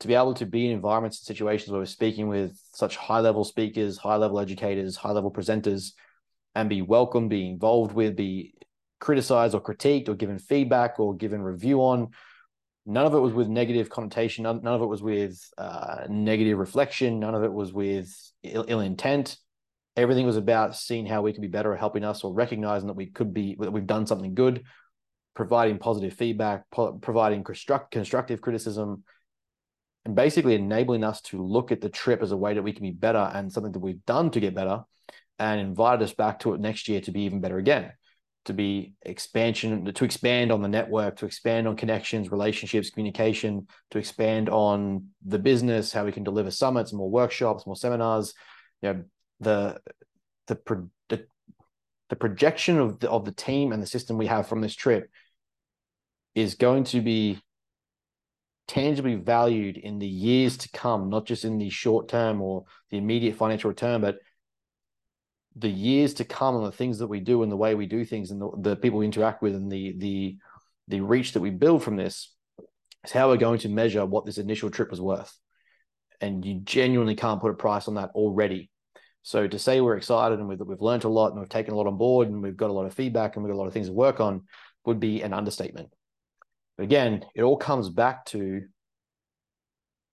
to 0.00 0.08
be 0.08 0.14
able 0.14 0.34
to 0.34 0.46
be 0.46 0.66
in 0.66 0.72
environments 0.72 1.18
and 1.18 1.26
situations 1.26 1.70
where 1.70 1.80
we're 1.80 1.86
speaking 1.86 2.28
with 2.28 2.58
such 2.72 2.96
high 2.96 3.20
level 3.20 3.44
speakers, 3.44 3.98
high 3.98 4.16
level 4.16 4.38
educators, 4.38 4.96
high 4.96 5.10
level 5.10 5.30
presenters, 5.30 5.92
and 6.54 6.68
be 6.68 6.82
welcome, 6.82 7.28
be 7.28 7.48
involved 7.48 7.92
with, 7.92 8.16
be 8.16 8.54
criticized 9.00 9.54
or 9.54 9.60
critiqued 9.60 10.08
or 10.08 10.14
given 10.14 10.38
feedback 10.38 10.98
or 10.98 11.16
given 11.16 11.42
review 11.42 11.80
on, 11.80 12.08
none 12.88 13.06
of 13.06 13.14
it 13.14 13.18
was 13.18 13.34
with 13.34 13.48
negative 13.48 13.90
connotation 13.90 14.44
none, 14.44 14.62
none 14.62 14.74
of 14.74 14.82
it 14.82 14.86
was 14.86 15.02
with 15.02 15.38
uh, 15.58 16.06
negative 16.08 16.58
reflection 16.58 17.20
none 17.20 17.34
of 17.34 17.44
it 17.44 17.52
was 17.52 17.72
with 17.72 18.10
Ill, 18.42 18.64
Ill, 18.66 18.80
intent. 18.80 19.36
Everything 19.96 20.26
was 20.26 20.36
about 20.36 20.76
seeing 20.76 21.06
how 21.06 21.22
we 21.22 21.32
could 21.32 21.42
be 21.42 21.48
better 21.48 21.74
at 21.74 21.80
helping 21.80 22.04
us 22.04 22.24
or 22.24 22.32
recognizing 22.32 22.86
that 22.86 22.96
we 22.96 23.06
could 23.06 23.34
be 23.34 23.56
that 23.60 23.72
we've 23.72 23.86
done 23.86 24.06
something 24.06 24.34
good 24.34 24.64
providing 25.34 25.78
positive 25.78 26.14
feedback 26.14 26.64
po- 26.72 26.94
providing 26.94 27.44
construct, 27.44 27.92
constructive 27.92 28.40
criticism 28.40 29.04
and 30.08 30.16
basically 30.16 30.54
enabling 30.54 31.04
us 31.04 31.20
to 31.20 31.44
look 31.44 31.70
at 31.70 31.82
the 31.82 31.90
trip 31.90 32.22
as 32.22 32.32
a 32.32 32.36
way 32.36 32.54
that 32.54 32.62
we 32.62 32.72
can 32.72 32.82
be 32.82 32.92
better 32.92 33.30
and 33.34 33.52
something 33.52 33.72
that 33.72 33.78
we've 33.78 34.04
done 34.06 34.30
to 34.30 34.40
get 34.40 34.54
better 34.54 34.80
and 35.38 35.60
invited 35.60 36.02
us 36.02 36.14
back 36.14 36.38
to 36.38 36.54
it 36.54 36.60
next 36.60 36.88
year 36.88 36.98
to 37.02 37.12
be 37.12 37.20
even 37.20 37.42
better 37.42 37.58
again 37.58 37.92
to 38.46 38.54
be 38.54 38.94
expansion 39.02 39.84
to 39.92 40.04
expand 40.06 40.50
on 40.50 40.62
the 40.62 40.68
network 40.68 41.16
to 41.16 41.26
expand 41.26 41.68
on 41.68 41.76
connections 41.76 42.32
relationships 42.32 42.88
communication 42.88 43.66
to 43.90 43.98
expand 43.98 44.48
on 44.48 45.08
the 45.26 45.38
business 45.38 45.92
how 45.92 46.06
we 46.06 46.12
can 46.12 46.24
deliver 46.24 46.50
summits 46.50 46.94
more 46.94 47.10
workshops 47.10 47.66
more 47.66 47.76
seminars 47.76 48.32
you 48.80 48.94
know 48.94 49.04
the 49.40 49.78
the 50.46 50.58
the, 51.10 51.26
the 52.08 52.16
projection 52.16 52.78
of 52.78 52.98
the, 53.00 53.10
of 53.10 53.26
the 53.26 53.32
team 53.32 53.72
and 53.72 53.82
the 53.82 53.86
system 53.86 54.16
we 54.16 54.26
have 54.26 54.48
from 54.48 54.62
this 54.62 54.74
trip 54.74 55.10
is 56.34 56.54
going 56.54 56.84
to 56.84 57.02
be 57.02 57.42
tangibly 58.68 59.16
valued 59.16 59.76
in 59.76 59.98
the 59.98 60.06
years 60.06 60.56
to 60.58 60.68
come 60.70 61.10
not 61.10 61.26
just 61.26 61.44
in 61.44 61.58
the 61.58 61.70
short 61.70 62.08
term 62.08 62.40
or 62.40 62.64
the 62.90 62.98
immediate 62.98 63.34
financial 63.34 63.68
return 63.68 64.00
but 64.00 64.18
the 65.56 65.68
years 65.68 66.14
to 66.14 66.24
come 66.24 66.54
and 66.54 66.66
the 66.66 66.72
things 66.72 66.98
that 66.98 67.08
we 67.08 67.18
do 67.18 67.42
and 67.42 67.50
the 67.50 67.56
way 67.56 67.74
we 67.74 67.86
do 67.86 68.04
things 68.04 68.30
and 68.30 68.40
the, 68.40 68.50
the 68.60 68.76
people 68.76 69.00
we 69.00 69.06
interact 69.06 69.42
with 69.42 69.54
and 69.54 69.72
the 69.72 69.94
the 69.98 70.36
the 70.88 71.00
reach 71.00 71.32
that 71.32 71.40
we 71.40 71.50
build 71.50 71.82
from 71.82 71.96
this 71.96 72.34
is 73.04 73.12
how 73.12 73.28
we're 73.28 73.36
going 73.36 73.58
to 73.60 73.68
measure 73.68 74.04
what 74.04 74.24
this 74.24 74.38
initial 74.38 74.70
trip 74.70 74.90
was 74.90 75.00
worth. 75.00 75.38
And 76.20 76.44
you 76.44 76.60
genuinely 76.60 77.14
can't 77.14 77.40
put 77.40 77.50
a 77.50 77.54
price 77.54 77.86
on 77.88 77.94
that 77.94 78.10
already. 78.14 78.70
So 79.22 79.46
to 79.46 79.58
say 79.58 79.80
we're 79.80 79.96
excited 79.96 80.38
and 80.38 80.48
we've, 80.48 80.60
we've 80.60 80.80
learned 80.80 81.04
a 81.04 81.08
lot 81.08 81.30
and 81.30 81.40
we've 81.40 81.48
taken 81.48 81.74
a 81.74 81.76
lot 81.76 81.86
on 81.86 81.98
board 81.98 82.28
and 82.28 82.42
we've 82.42 82.56
got 82.56 82.70
a 82.70 82.72
lot 82.72 82.86
of 82.86 82.94
feedback 82.94 83.36
and 83.36 83.44
we've 83.44 83.50
got 83.52 83.56
a 83.56 83.60
lot 83.60 83.66
of 83.66 83.72
things 83.72 83.88
to 83.88 83.92
work 83.92 84.20
on 84.20 84.42
would 84.84 84.98
be 84.98 85.22
an 85.22 85.32
understatement. 85.32 85.90
But 86.78 86.84
again, 86.84 87.26
it 87.34 87.42
all 87.42 87.58
comes 87.58 87.90
back 87.90 88.24
to 88.26 88.62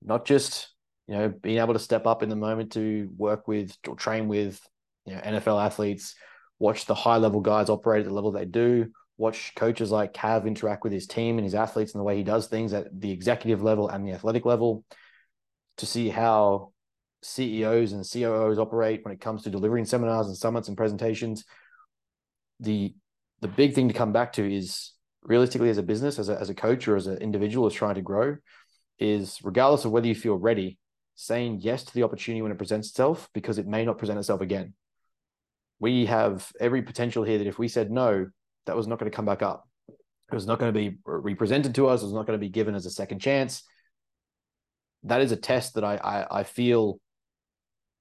not 0.01 0.25
just 0.25 0.69
you 1.08 1.15
know 1.15 1.30
being 1.30 1.60
able 1.60 1.73
to 1.73 1.80
step 1.80 2.06
up 2.08 2.23
in 2.23 2.30
the 2.30 2.36
moment 2.36 2.73
to 2.73 3.10
work 3.15 3.47
with 3.47 3.78
or 3.88 3.95
train 3.95 4.28
with 4.28 4.60
you 5.06 5.13
know, 5.13 5.21
NFL 5.21 5.63
athletes, 5.63 6.15
watch 6.60 6.86
the 6.86 6.95
high 6.95 7.17
level 7.17 7.39
guys 7.39 7.69
operate 7.69 8.01
at 8.01 8.08
the 8.08 8.13
level 8.13 8.32
they 8.32 8.45
do, 8.45 8.91
watch 9.17 9.54
coaches 9.56 9.91
like 9.91 10.13
Cav 10.13 10.47
interact 10.47 10.84
with 10.84 10.91
his 10.91 11.08
team 11.08 11.38
and 11.38 11.45
his 11.45 11.56
athletes 11.56 11.93
and 11.93 11.99
the 11.99 12.04
way 12.04 12.17
he 12.17 12.23
does 12.23 12.47
things 12.47 12.73
at 12.73 12.88
the 12.99 13.12
executive 13.12 13.62
level 13.62 13.88
and 13.88 14.06
the 14.06 14.13
athletic 14.13 14.45
level, 14.45 14.84
to 15.78 15.86
see 15.86 16.10
how 16.10 16.73
CEOs 17.21 17.91
and 17.91 18.04
COOs 18.10 18.58
operate 18.58 19.04
when 19.04 19.13
it 19.13 19.21
comes 19.21 19.43
to 19.43 19.49
delivering 19.49 19.86
seminars 19.86 20.28
and 20.28 20.36
summits 20.36 20.67
and 20.67 20.78
presentations. 20.78 21.45
The 22.60 22.95
the 23.41 23.47
big 23.49 23.75
thing 23.75 23.89
to 23.89 23.93
come 23.93 24.13
back 24.13 24.34
to 24.34 24.56
is 24.56 24.94
realistically 25.25 25.69
as 25.69 25.77
a 25.77 25.83
business, 25.83 26.19
as 26.19 26.29
a, 26.29 26.39
as 26.39 26.49
a 26.49 26.55
coach 26.55 26.88
or 26.88 26.95
as 26.95 27.07
an 27.07 27.17
individual 27.17 27.67
is 27.67 27.73
trying 27.73 27.95
to 27.95 28.01
grow, 28.01 28.38
is 28.99 29.39
regardless 29.43 29.85
of 29.85 29.91
whether 29.91 30.07
you 30.07 30.15
feel 30.15 30.35
ready, 30.35 30.79
saying 31.15 31.59
yes 31.61 31.83
to 31.83 31.93
the 31.93 32.03
opportunity 32.03 32.41
when 32.41 32.51
it 32.51 32.57
presents 32.57 32.89
itself 32.89 33.29
because 33.33 33.57
it 33.57 33.67
may 33.67 33.83
not 33.83 33.97
present 33.97 34.19
itself 34.19 34.41
again 34.41 34.73
we 35.79 36.05
have 36.05 36.51
every 36.59 36.81
potential 36.81 37.23
here 37.23 37.38
that 37.38 37.47
if 37.47 37.59
we 37.59 37.67
said 37.67 37.91
no, 37.91 38.27
that 38.65 38.75
was 38.75 38.88
not 38.88 38.99
going 38.99 39.11
to 39.11 39.15
come 39.15 39.25
back 39.25 39.41
up. 39.41 39.67
It 39.88 40.33
was 40.33 40.47
not 40.47 40.59
going 40.59 40.73
to 40.73 40.79
be 40.79 40.97
represented 41.05 41.75
to 41.75 41.88
us. 41.88 42.01
It 42.01 42.05
was 42.05 42.13
not 42.13 42.25
going 42.25 42.39
to 42.39 42.43
be 42.43 42.49
given 42.49 42.75
as 42.75 42.85
a 42.85 42.91
second 42.91 43.19
chance. 43.19 43.63
That 45.03 45.21
is 45.21 45.31
a 45.31 45.38
test 45.38 45.75
that 45.75 45.83
I, 45.83 45.97
I, 45.97 46.39
I 46.39 46.43
feel 46.43 46.99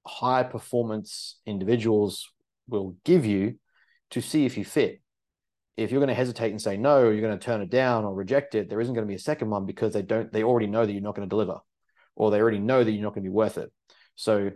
high 0.07 0.43
performance 0.43 1.39
individuals 1.45 2.27
will 2.67 2.95
give 3.03 3.25
you 3.25 3.59
to 4.11 4.21
see 4.21 4.45
if 4.45 4.57
you 4.57 4.65
fit. 4.65 5.01
If 5.77 5.91
you're 5.91 5.99
going 5.99 6.07
to 6.07 6.13
hesitate 6.13 6.51
and 6.51 6.61
say 6.61 6.77
no, 6.77 7.09
you're 7.09 7.21
going 7.21 7.37
to 7.37 7.43
turn 7.43 7.61
it 7.61 7.69
down 7.69 8.05
or 8.05 8.13
reject 8.13 8.55
it, 8.55 8.69
there 8.69 8.79
isn't 8.79 8.93
going 8.93 9.05
to 9.05 9.11
be 9.11 9.15
a 9.15 9.19
second 9.19 9.49
one 9.49 9.65
because 9.65 9.93
they 9.93 10.01
don't. 10.01 10.31
They 10.31 10.43
already 10.43 10.67
know 10.67 10.85
that 10.85 10.91
you're 10.91 11.01
not 11.01 11.15
going 11.15 11.27
to 11.27 11.33
deliver, 11.33 11.59
or 12.15 12.31
they 12.31 12.39
already 12.39 12.59
know 12.59 12.83
that 12.83 12.91
you're 12.91 13.03
not 13.03 13.13
going 13.13 13.23
to 13.23 13.29
be 13.29 13.33
worth 13.33 13.57
it. 13.57 13.71
So 14.15 14.51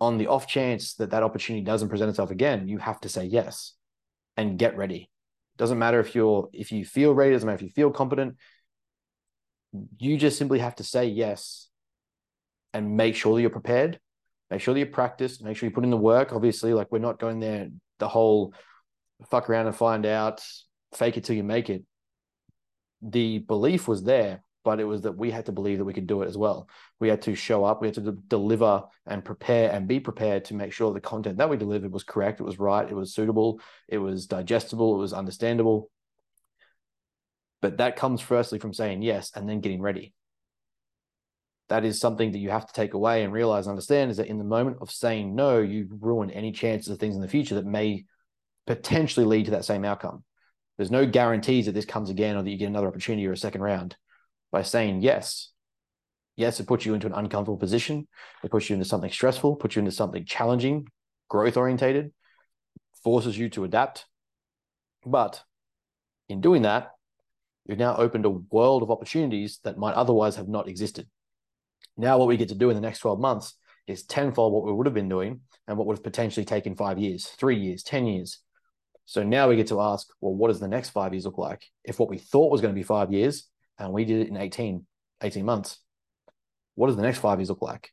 on 0.00 0.18
the 0.18 0.28
off 0.28 0.46
chance 0.46 0.94
that 0.94 1.10
that 1.10 1.22
opportunity 1.22 1.64
doesn't 1.64 1.88
present 1.88 2.10
itself 2.10 2.30
again, 2.30 2.68
you 2.68 2.78
have 2.78 3.00
to 3.00 3.08
say 3.08 3.24
yes 3.24 3.72
and 4.36 4.58
get 4.58 4.76
ready. 4.76 5.10
Doesn't 5.56 5.78
matter 5.78 6.00
if 6.00 6.14
you're 6.14 6.48
if 6.52 6.70
you 6.70 6.84
feel 6.84 7.14
ready, 7.14 7.32
doesn't 7.32 7.46
matter 7.46 7.56
if 7.56 7.62
you 7.62 7.70
feel 7.70 7.90
competent. 7.90 8.36
You 9.98 10.16
just 10.16 10.38
simply 10.38 10.58
have 10.60 10.76
to 10.76 10.84
say 10.84 11.06
yes 11.06 11.68
and 12.72 12.96
make 12.96 13.16
sure 13.16 13.34
that 13.34 13.40
you're 13.40 13.50
prepared. 13.50 13.98
Make 14.50 14.60
sure 14.60 14.74
that 14.74 14.80
you 14.80 14.86
practice, 14.86 15.40
make 15.40 15.56
sure 15.56 15.68
you 15.68 15.74
put 15.74 15.84
in 15.84 15.90
the 15.90 15.96
work. 15.96 16.32
Obviously, 16.32 16.72
like 16.72 16.92
we're 16.92 16.98
not 16.98 17.18
going 17.18 17.40
there 17.40 17.68
the 17.98 18.06
whole 18.06 18.54
fuck 19.30 19.48
around 19.48 19.66
and 19.66 19.76
find 19.76 20.06
out, 20.06 20.42
fake 20.94 21.16
it 21.16 21.24
till 21.24 21.36
you 21.36 21.44
make 21.44 21.70
it. 21.70 21.84
The 23.02 23.38
belief 23.38 23.88
was 23.88 24.02
there, 24.02 24.42
but 24.64 24.80
it 24.80 24.84
was 24.84 25.02
that 25.02 25.16
we 25.16 25.30
had 25.30 25.46
to 25.46 25.52
believe 25.52 25.78
that 25.78 25.84
we 25.84 25.92
could 25.92 26.06
do 26.06 26.22
it 26.22 26.28
as 26.28 26.36
well. 26.36 26.68
We 26.98 27.08
had 27.08 27.22
to 27.22 27.34
show 27.34 27.64
up, 27.64 27.80
we 27.80 27.88
had 27.88 27.94
to 27.94 28.00
de- 28.00 28.12
deliver 28.12 28.82
and 29.06 29.24
prepare 29.24 29.70
and 29.70 29.86
be 29.86 30.00
prepared 30.00 30.44
to 30.46 30.54
make 30.54 30.72
sure 30.72 30.92
the 30.92 31.00
content 31.00 31.38
that 31.38 31.48
we 31.48 31.56
delivered 31.56 31.92
was 31.92 32.04
correct, 32.04 32.40
it 32.40 32.44
was 32.44 32.58
right, 32.58 32.88
it 32.88 32.94
was 32.94 33.14
suitable, 33.14 33.60
it 33.88 33.98
was 33.98 34.26
digestible, 34.26 34.96
it 34.96 34.98
was 34.98 35.12
understandable. 35.12 35.90
But 37.62 37.78
that 37.78 37.96
comes 37.96 38.20
firstly 38.20 38.58
from 38.58 38.72
saying 38.72 39.02
yes 39.02 39.30
and 39.34 39.48
then 39.48 39.60
getting 39.60 39.80
ready. 39.80 40.12
That 41.68 41.84
is 41.84 41.98
something 41.98 42.32
that 42.32 42.38
you 42.38 42.50
have 42.50 42.66
to 42.66 42.72
take 42.72 42.94
away 42.94 43.24
and 43.24 43.32
realize 43.32 43.66
and 43.66 43.72
understand 43.72 44.10
is 44.10 44.18
that 44.18 44.28
in 44.28 44.38
the 44.38 44.44
moment 44.44 44.78
of 44.80 44.90
saying 44.90 45.34
no, 45.34 45.58
you 45.58 45.88
ruin 46.00 46.30
any 46.30 46.52
chances 46.52 46.92
of 46.92 46.98
things 46.98 47.16
in 47.16 47.22
the 47.22 47.28
future 47.28 47.56
that 47.56 47.66
may 47.66 48.04
potentially 48.66 49.26
lead 49.26 49.46
to 49.46 49.50
that 49.52 49.64
same 49.64 49.84
outcome. 49.84 50.24
There's 50.76 50.90
no 50.90 51.06
guarantees 51.06 51.66
that 51.66 51.72
this 51.72 51.84
comes 51.84 52.10
again 52.10 52.36
or 52.36 52.42
that 52.42 52.50
you 52.50 52.58
get 52.58 52.66
another 52.66 52.88
opportunity 52.88 53.26
or 53.26 53.32
a 53.32 53.36
second 53.36 53.62
round 53.62 53.96
by 54.52 54.62
saying 54.62 55.02
yes. 55.02 55.52
Yes, 56.36 56.60
it 56.60 56.66
puts 56.66 56.84
you 56.84 56.92
into 56.92 57.06
an 57.06 57.14
uncomfortable 57.14 57.56
position. 57.56 58.06
It 58.44 58.50
puts 58.50 58.68
you 58.68 58.74
into 58.74 58.84
something 58.84 59.10
stressful, 59.10 59.56
puts 59.56 59.76
you 59.76 59.80
into 59.80 59.92
something 59.92 60.26
challenging, 60.26 60.86
growth 61.28 61.56
orientated, 61.56 62.12
forces 63.02 63.38
you 63.38 63.48
to 63.50 63.64
adapt. 63.64 64.04
But 65.04 65.42
in 66.28 66.42
doing 66.42 66.62
that, 66.62 66.90
you've 67.64 67.78
now 67.78 67.96
opened 67.96 68.26
a 68.26 68.30
world 68.30 68.82
of 68.82 68.90
opportunities 68.90 69.60
that 69.64 69.78
might 69.78 69.94
otherwise 69.94 70.36
have 70.36 70.48
not 70.48 70.68
existed. 70.68 71.08
Now, 71.96 72.18
what 72.18 72.28
we 72.28 72.36
get 72.36 72.50
to 72.50 72.54
do 72.54 72.68
in 72.68 72.74
the 72.74 72.82
next 72.82 72.98
12 72.98 73.18
months 73.18 73.54
is 73.86 74.02
tenfold 74.04 74.52
what 74.52 74.64
we 74.64 74.72
would 74.72 74.86
have 74.86 74.94
been 74.94 75.08
doing 75.08 75.40
and 75.66 75.78
what 75.78 75.86
would 75.86 75.96
have 75.96 76.04
potentially 76.04 76.44
taken 76.44 76.76
five 76.76 76.98
years, 76.98 77.26
three 77.26 77.56
years, 77.56 77.82
10 77.82 78.06
years. 78.06 78.40
So 79.06 79.22
now 79.22 79.48
we 79.48 79.56
get 79.56 79.68
to 79.68 79.80
ask, 79.80 80.08
well, 80.20 80.34
what 80.34 80.48
does 80.48 80.60
the 80.60 80.68
next 80.68 80.90
five 80.90 81.14
years 81.14 81.24
look 81.24 81.38
like? 81.38 81.64
If 81.84 81.98
what 81.98 82.10
we 82.10 82.18
thought 82.18 82.50
was 82.50 82.60
going 82.60 82.74
to 82.74 82.78
be 82.78 82.82
five 82.82 83.12
years 83.12 83.48
and 83.78 83.92
we 83.92 84.04
did 84.04 84.22
it 84.22 84.28
in 84.28 84.36
18, 84.36 84.84
18 85.22 85.44
months, 85.44 85.78
what 86.74 86.88
does 86.88 86.96
the 86.96 87.02
next 87.02 87.18
five 87.18 87.38
years 87.38 87.48
look 87.48 87.62
like? 87.62 87.90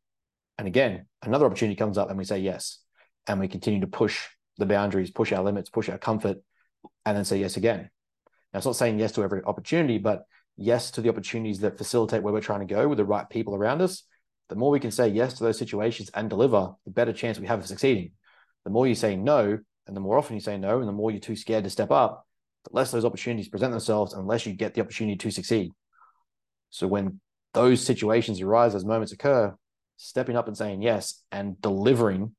And 0.58 0.67
again, 0.67 1.06
another 1.21 1.45
opportunity 1.45 1.76
comes 1.76 1.97
up 1.97 2.10
and 2.10 2.17
we 2.17 2.26
say 2.26 2.39
yes. 2.39 2.80
And 3.28 3.39
we 3.39 3.47
continue 3.47 3.82
to 3.82 3.88
push 3.88 4.26
the 4.58 4.65
boundaries, 4.65 5.12
push 5.12 5.32
our 5.32 5.43
limits, 5.43 5.69
push 5.69 5.88
our 5.88 5.97
comfort, 5.97 6.38
and 7.06 7.15
then 7.15 7.26
say 7.26 7.38
yes 7.38 7.58
again. 7.58 7.89
Now, 8.52 8.58
it's 8.58 8.65
not 8.65 8.76
saying 8.76 8.99
yes 8.99 9.13
to 9.13 9.23
every 9.23 9.43
opportunity, 9.43 9.99
but 9.99 10.23
yes 10.58 10.91
to 10.91 11.02
the 11.02 11.10
opportunities 11.10 11.60
that 11.60 11.78
facilitate 11.78 12.23
where 12.23 12.34
we're 12.34 12.41
trying 12.41 12.67
to 12.67 12.73
go 12.73 12.88
with 12.88 12.97
the 12.97 13.06
right 13.06 13.30
people 13.30 13.56
around 13.56 13.82
us. 13.82 14.04
The 14.49 14.56
more 14.56 14.71
we 14.71 14.80
can 14.80 14.91
say 14.91 15.08
yes 15.08 15.36
to 15.36 15.43
those 15.43 15.58
situations 15.58 16.12
and 16.13 16.30
deliver, 16.30 16.71
the 16.86 16.91
better 16.91 17.13
chance 17.13 17.39
we 17.39 17.47
have 17.47 17.60
of 17.60 17.67
succeeding. 17.67 18.12
The 18.65 18.71
more 18.71 18.88
you 18.88 18.95
say 18.95 19.15
no, 19.15 19.60
and 19.88 19.96
the 19.96 20.02
more 20.02 20.17
often 20.17 20.36
you 20.36 20.41
say 20.41 20.58
no, 20.58 20.80
and 20.80 20.88
the 20.88 20.93
more 20.93 21.12
you're 21.12 21.19
too 21.19 21.36
scared 21.36 21.63
to 21.63 21.69
step 21.69 21.91
up, 21.91 22.26
the 22.63 22.69
less 22.74 22.91
those 22.91 23.06
opportunities 23.06 23.50
present 23.50 23.72
themselves 23.72 24.13
unless 24.13 24.46
you 24.46 24.54
get 24.54 24.74
the 24.74 24.82
opportunity 24.82 25.17
to 25.17 25.32
succeed. 25.32 25.72
So 26.69 26.88
when 26.88 27.19
those 27.54 27.86
situations 27.86 28.41
arise, 28.41 28.74
those 28.74 28.86
moments 28.86 29.12
occur, 29.12 29.56
stepping 29.98 30.36
up 30.36 30.48
and 30.48 30.58
saying 30.58 30.82
yes 30.82 31.22
and 31.32 31.60
delivering, 31.62 32.36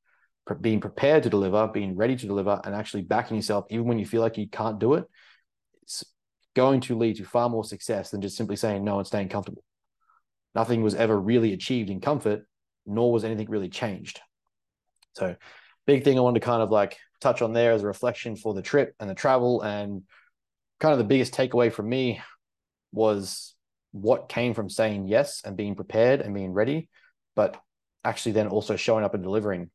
being 0.61 0.81
prepared 0.81 1.23
to 1.23 1.29
deliver, 1.29 1.67
being 1.67 1.95
ready 1.95 2.15
to 2.15 2.27
deliver, 2.27 2.59
and 2.63 2.75
actually 2.75 3.03
backing 3.03 3.37
yourself, 3.37 3.65
even 3.69 3.85
when 3.85 3.99
you 3.99 4.05
feel 4.05 4.21
like 4.21 4.37
you 4.37 4.47
can't 4.47 4.79
do 4.79 4.95
it, 4.95 5.05
it's 5.83 6.03
going 6.55 6.81
to 6.81 6.97
lead 6.97 7.17
to 7.17 7.25
far 7.25 7.49
more 7.49 7.63
success 7.63 8.09
than 8.09 8.21
just 8.21 8.37
simply 8.37 8.55
saying 8.55 8.83
no 8.83 8.97
and 8.97 9.07
staying 9.07 9.29
comfortable. 9.29 9.63
Nothing 10.53 10.81
was 10.81 10.95
ever 10.95 11.19
really 11.19 11.53
achieved 11.53 11.89
in 11.89 11.99
comfort, 11.99 12.45
nor 12.85 13.11
was 13.11 13.23
anything 13.23 13.49
really 13.49 13.69
changed. 13.69 14.21
So, 15.13 15.35
big 15.85 16.03
thing 16.03 16.17
I 16.17 16.21
wanted 16.21 16.41
to 16.41 16.45
kind 16.45 16.61
of 16.61 16.71
like 16.71 16.97
touch 17.19 17.41
on 17.41 17.53
there 17.53 17.73
as 17.73 17.83
a 17.83 17.87
reflection 17.87 18.35
for 18.35 18.53
the 18.53 18.61
trip 18.61 18.95
and 18.99 19.09
the 19.09 19.15
travel. 19.15 19.61
And 19.61 20.03
kind 20.79 20.91
of 20.91 20.97
the 20.97 21.03
biggest 21.03 21.33
takeaway 21.33 21.71
from 21.71 21.89
me 21.89 22.21
was 22.91 23.55
what 23.91 24.29
came 24.29 24.53
from 24.53 24.69
saying 24.69 25.07
yes 25.07 25.41
and 25.45 25.55
being 25.55 25.75
prepared 25.75 26.21
and 26.21 26.33
being 26.33 26.53
ready, 26.53 26.89
but 27.35 27.59
actually 28.03 28.33
then 28.33 28.47
also 28.47 28.75
showing 28.75 29.03
up 29.03 29.13
and 29.13 29.23
delivering 29.23 29.69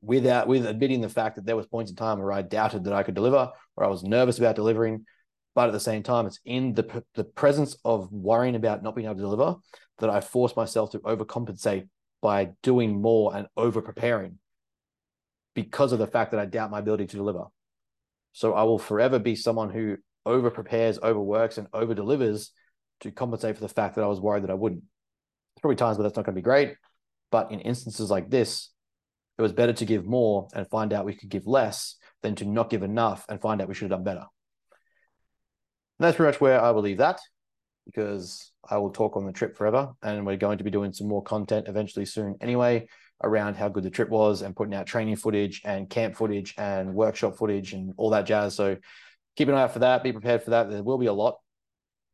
without 0.00 0.46
with 0.46 0.66
admitting 0.66 1.00
the 1.00 1.08
fact 1.08 1.36
that 1.36 1.44
there 1.44 1.56
was 1.56 1.66
points 1.66 1.90
in 1.90 1.96
time 1.96 2.18
where 2.18 2.32
I 2.32 2.42
doubted 2.42 2.84
that 2.84 2.92
I 2.92 3.02
could 3.02 3.14
deliver, 3.14 3.50
or 3.76 3.84
I 3.84 3.88
was 3.88 4.02
nervous 4.02 4.38
about 4.38 4.56
delivering. 4.56 5.04
But 5.54 5.68
at 5.68 5.72
the 5.72 5.80
same 5.80 6.02
time, 6.02 6.26
it's 6.26 6.38
in 6.44 6.74
the 6.74 7.04
the 7.14 7.24
presence 7.24 7.76
of 7.84 8.12
worrying 8.12 8.54
about 8.54 8.82
not 8.82 8.94
being 8.94 9.06
able 9.06 9.16
to 9.16 9.22
deliver 9.22 9.56
that 9.98 10.10
I 10.10 10.20
force 10.20 10.54
myself 10.54 10.92
to 10.92 11.00
overcompensate 11.00 11.88
by 12.22 12.50
doing 12.62 13.00
more 13.00 13.36
and 13.36 13.48
over 13.56 13.82
preparing 13.82 14.38
because 15.54 15.92
of 15.92 15.98
the 15.98 16.06
fact 16.06 16.30
that 16.30 16.40
I 16.40 16.46
doubt 16.46 16.70
my 16.70 16.78
ability 16.78 17.06
to 17.06 17.16
deliver. 17.16 17.44
So 18.32 18.54
I 18.54 18.62
will 18.62 18.78
forever 18.78 19.18
be 19.18 19.34
someone 19.34 19.70
who 19.70 19.96
over 20.24 20.50
prepares, 20.50 20.98
overworks, 21.02 21.58
and 21.58 21.66
over 21.72 21.94
delivers 21.94 22.52
to 23.00 23.10
compensate 23.10 23.56
for 23.56 23.62
the 23.62 23.68
fact 23.68 23.96
that 23.96 24.04
I 24.04 24.08
was 24.08 24.20
worried 24.20 24.44
that 24.44 24.50
I 24.50 24.54
wouldn't. 24.54 24.82
There's 24.82 25.60
probably 25.60 25.76
times 25.76 25.98
where 25.98 26.02
that's 26.04 26.16
not 26.16 26.24
going 26.24 26.34
to 26.34 26.40
be 26.40 26.44
great, 26.44 26.74
but 27.30 27.50
in 27.50 27.60
instances 27.60 28.10
like 28.10 28.30
this, 28.30 28.70
it 29.38 29.42
was 29.42 29.52
better 29.52 29.72
to 29.72 29.84
give 29.84 30.04
more 30.04 30.48
and 30.54 30.68
find 30.68 30.92
out 30.92 31.04
we 31.04 31.14
could 31.14 31.28
give 31.28 31.46
less 31.46 31.96
than 32.22 32.34
to 32.36 32.44
not 32.44 32.70
give 32.70 32.82
enough 32.82 33.24
and 33.28 33.40
find 33.40 33.60
out 33.60 33.68
we 33.68 33.74
should 33.74 33.90
have 33.90 33.98
done 33.98 34.04
better. 34.04 34.26
And 35.98 36.06
that's 36.06 36.16
pretty 36.16 36.32
much 36.32 36.40
where 36.40 36.60
I 36.60 36.70
will 36.72 36.82
leave 36.82 36.98
that 36.98 37.20
because 37.86 38.52
I 38.68 38.78
will 38.78 38.90
talk 38.90 39.16
on 39.16 39.26
the 39.26 39.32
trip 39.32 39.56
forever. 39.56 39.92
And 40.02 40.26
we're 40.26 40.36
going 40.36 40.58
to 40.58 40.64
be 40.64 40.70
doing 40.70 40.92
some 40.92 41.08
more 41.08 41.22
content 41.22 41.68
eventually 41.68 42.04
soon 42.04 42.36
anyway 42.40 42.86
around 43.22 43.56
how 43.56 43.68
good 43.68 43.82
the 43.82 43.90
trip 43.90 44.08
was 44.08 44.42
and 44.42 44.54
putting 44.54 44.74
out 44.74 44.86
training 44.86 45.16
footage 45.16 45.62
and 45.64 45.90
camp 45.90 46.16
footage 46.16 46.54
and 46.56 46.94
workshop 46.94 47.36
footage 47.36 47.72
and 47.72 47.94
all 47.96 48.10
that 48.10 48.26
jazz. 48.26 48.54
So 48.54 48.76
keep 49.36 49.48
an 49.48 49.54
eye 49.54 49.62
out 49.62 49.72
for 49.72 49.80
that. 49.80 50.02
Be 50.02 50.12
prepared 50.12 50.42
for 50.42 50.50
that. 50.50 50.70
There 50.70 50.82
will 50.82 50.98
be 50.98 51.06
a 51.06 51.12
lot. 51.12 51.38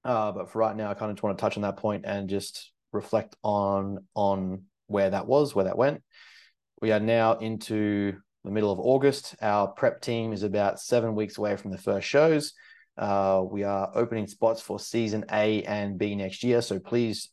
Uh, 0.04 0.32
but 0.32 0.50
for 0.50 0.58
right 0.58 0.76
now, 0.76 0.90
I 0.90 0.94
kind 0.94 1.10
of 1.10 1.16
just 1.16 1.22
want 1.22 1.38
to 1.38 1.40
touch 1.40 1.56
on 1.56 1.62
that 1.62 1.78
point 1.78 2.04
and 2.06 2.28
just 2.28 2.72
reflect 2.92 3.36
on 3.42 3.98
on 4.14 4.64
where 4.86 5.10
that 5.10 5.26
was, 5.26 5.54
where 5.54 5.64
that 5.64 5.78
went. 5.78 6.02
We 6.80 6.92
are 6.92 7.00
now 7.00 7.38
into 7.38 8.14
the 8.44 8.50
middle 8.50 8.70
of 8.70 8.78
August. 8.78 9.34
Our 9.40 9.68
prep 9.68 10.02
team 10.02 10.32
is 10.32 10.42
about 10.42 10.80
seven 10.80 11.14
weeks 11.14 11.38
away 11.38 11.56
from 11.56 11.70
the 11.70 11.78
first 11.78 12.06
shows. 12.06 12.52
Uh, 12.96 13.42
we 13.50 13.64
are 13.64 13.90
opening 13.94 14.26
spots 14.26 14.60
for 14.60 14.78
season 14.78 15.24
A 15.32 15.62
and 15.62 15.98
B 15.98 16.14
next 16.14 16.44
year. 16.44 16.60
So 16.60 16.78
please, 16.78 17.30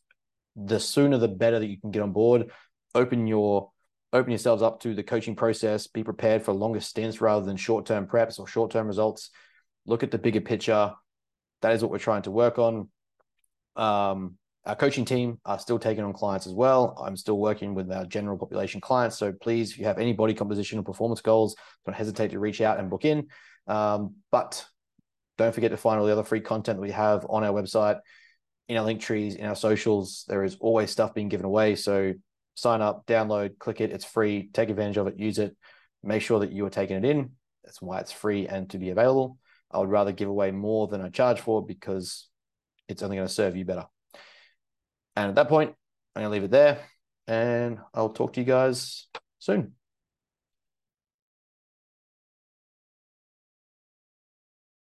the 0.56 0.80
sooner 0.80 1.18
the 1.18 1.28
better 1.28 1.58
that 1.58 1.66
you 1.66 1.78
can 1.78 1.90
get 1.90 2.02
on 2.02 2.12
board. 2.12 2.50
Open 2.94 3.26
your 3.26 3.70
open 4.12 4.30
yourselves 4.30 4.62
up 4.62 4.80
to 4.80 4.94
the 4.94 5.02
coaching 5.02 5.36
process. 5.36 5.86
Be 5.86 6.04
prepared 6.04 6.42
for 6.42 6.52
longer 6.52 6.80
stints 6.80 7.20
rather 7.20 7.44
than 7.44 7.56
short 7.56 7.86
term 7.86 8.06
preps 8.06 8.38
or 8.38 8.46
short 8.46 8.70
term 8.70 8.86
results. 8.86 9.30
Look 9.86 10.02
at 10.02 10.10
the 10.10 10.18
bigger 10.18 10.40
picture. 10.40 10.92
That 11.62 11.72
is 11.72 11.82
what 11.82 11.90
we're 11.90 11.98
trying 11.98 12.22
to 12.22 12.30
work 12.30 12.58
on. 12.58 12.88
Um, 13.76 14.36
our 14.64 14.76
coaching 14.76 15.04
team 15.04 15.40
are 15.44 15.58
still 15.58 15.78
taking 15.78 16.04
on 16.04 16.12
clients 16.12 16.46
as 16.46 16.52
well. 16.52 17.02
I'm 17.04 17.16
still 17.16 17.38
working 17.38 17.74
with 17.74 17.90
our 17.90 18.04
general 18.04 18.38
population 18.38 18.80
clients. 18.80 19.18
So 19.18 19.32
please, 19.32 19.72
if 19.72 19.78
you 19.78 19.86
have 19.86 19.98
any 19.98 20.12
body 20.12 20.34
composition 20.34 20.78
or 20.78 20.82
performance 20.82 21.20
goals, 21.20 21.56
don't 21.84 21.96
hesitate 21.96 22.30
to 22.30 22.38
reach 22.38 22.60
out 22.60 22.78
and 22.78 22.88
book 22.88 23.04
in. 23.04 23.26
Um, 23.66 24.16
but 24.30 24.64
don't 25.36 25.54
forget 25.54 25.72
to 25.72 25.76
find 25.76 25.98
all 25.98 26.06
the 26.06 26.12
other 26.12 26.22
free 26.22 26.40
content 26.40 26.78
that 26.78 26.82
we 26.82 26.92
have 26.92 27.26
on 27.28 27.42
our 27.42 27.52
website, 27.52 27.98
in 28.68 28.76
our 28.76 28.84
link 28.84 29.00
trees, 29.00 29.34
in 29.34 29.46
our 29.46 29.56
socials. 29.56 30.24
There 30.28 30.44
is 30.44 30.56
always 30.60 30.90
stuff 30.92 31.14
being 31.14 31.28
given 31.28 31.46
away. 31.46 31.74
So 31.74 32.12
sign 32.54 32.82
up, 32.82 33.06
download, 33.06 33.58
click 33.58 33.80
it. 33.80 33.90
It's 33.90 34.04
free. 34.04 34.50
Take 34.52 34.70
advantage 34.70 34.96
of 34.96 35.06
it, 35.06 35.18
use 35.18 35.38
it. 35.38 35.56
Make 36.02 36.22
sure 36.22 36.40
that 36.40 36.52
you 36.52 36.66
are 36.66 36.70
taking 36.70 36.96
it 36.96 37.04
in. 37.04 37.30
That's 37.64 37.80
why 37.80 38.00
it's 38.00 38.12
free 38.12 38.48
and 38.48 38.68
to 38.70 38.78
be 38.78 38.90
available. 38.90 39.38
I 39.70 39.78
would 39.78 39.88
rather 39.88 40.12
give 40.12 40.28
away 40.28 40.50
more 40.50 40.88
than 40.88 41.00
I 41.00 41.08
charge 41.08 41.40
for 41.40 41.64
because 41.64 42.28
it's 42.88 43.02
only 43.02 43.16
going 43.16 43.28
to 43.28 43.32
serve 43.32 43.56
you 43.56 43.64
better. 43.64 43.86
And 45.16 45.28
at 45.28 45.34
that 45.36 45.48
point, 45.48 45.74
I'm 46.14 46.22
going 46.22 46.30
to 46.30 46.32
leave 46.32 46.44
it 46.44 46.50
there 46.50 46.80
and 47.26 47.78
I'll 47.94 48.10
talk 48.10 48.34
to 48.34 48.40
you 48.40 48.46
guys 48.46 49.06
soon. 49.38 49.74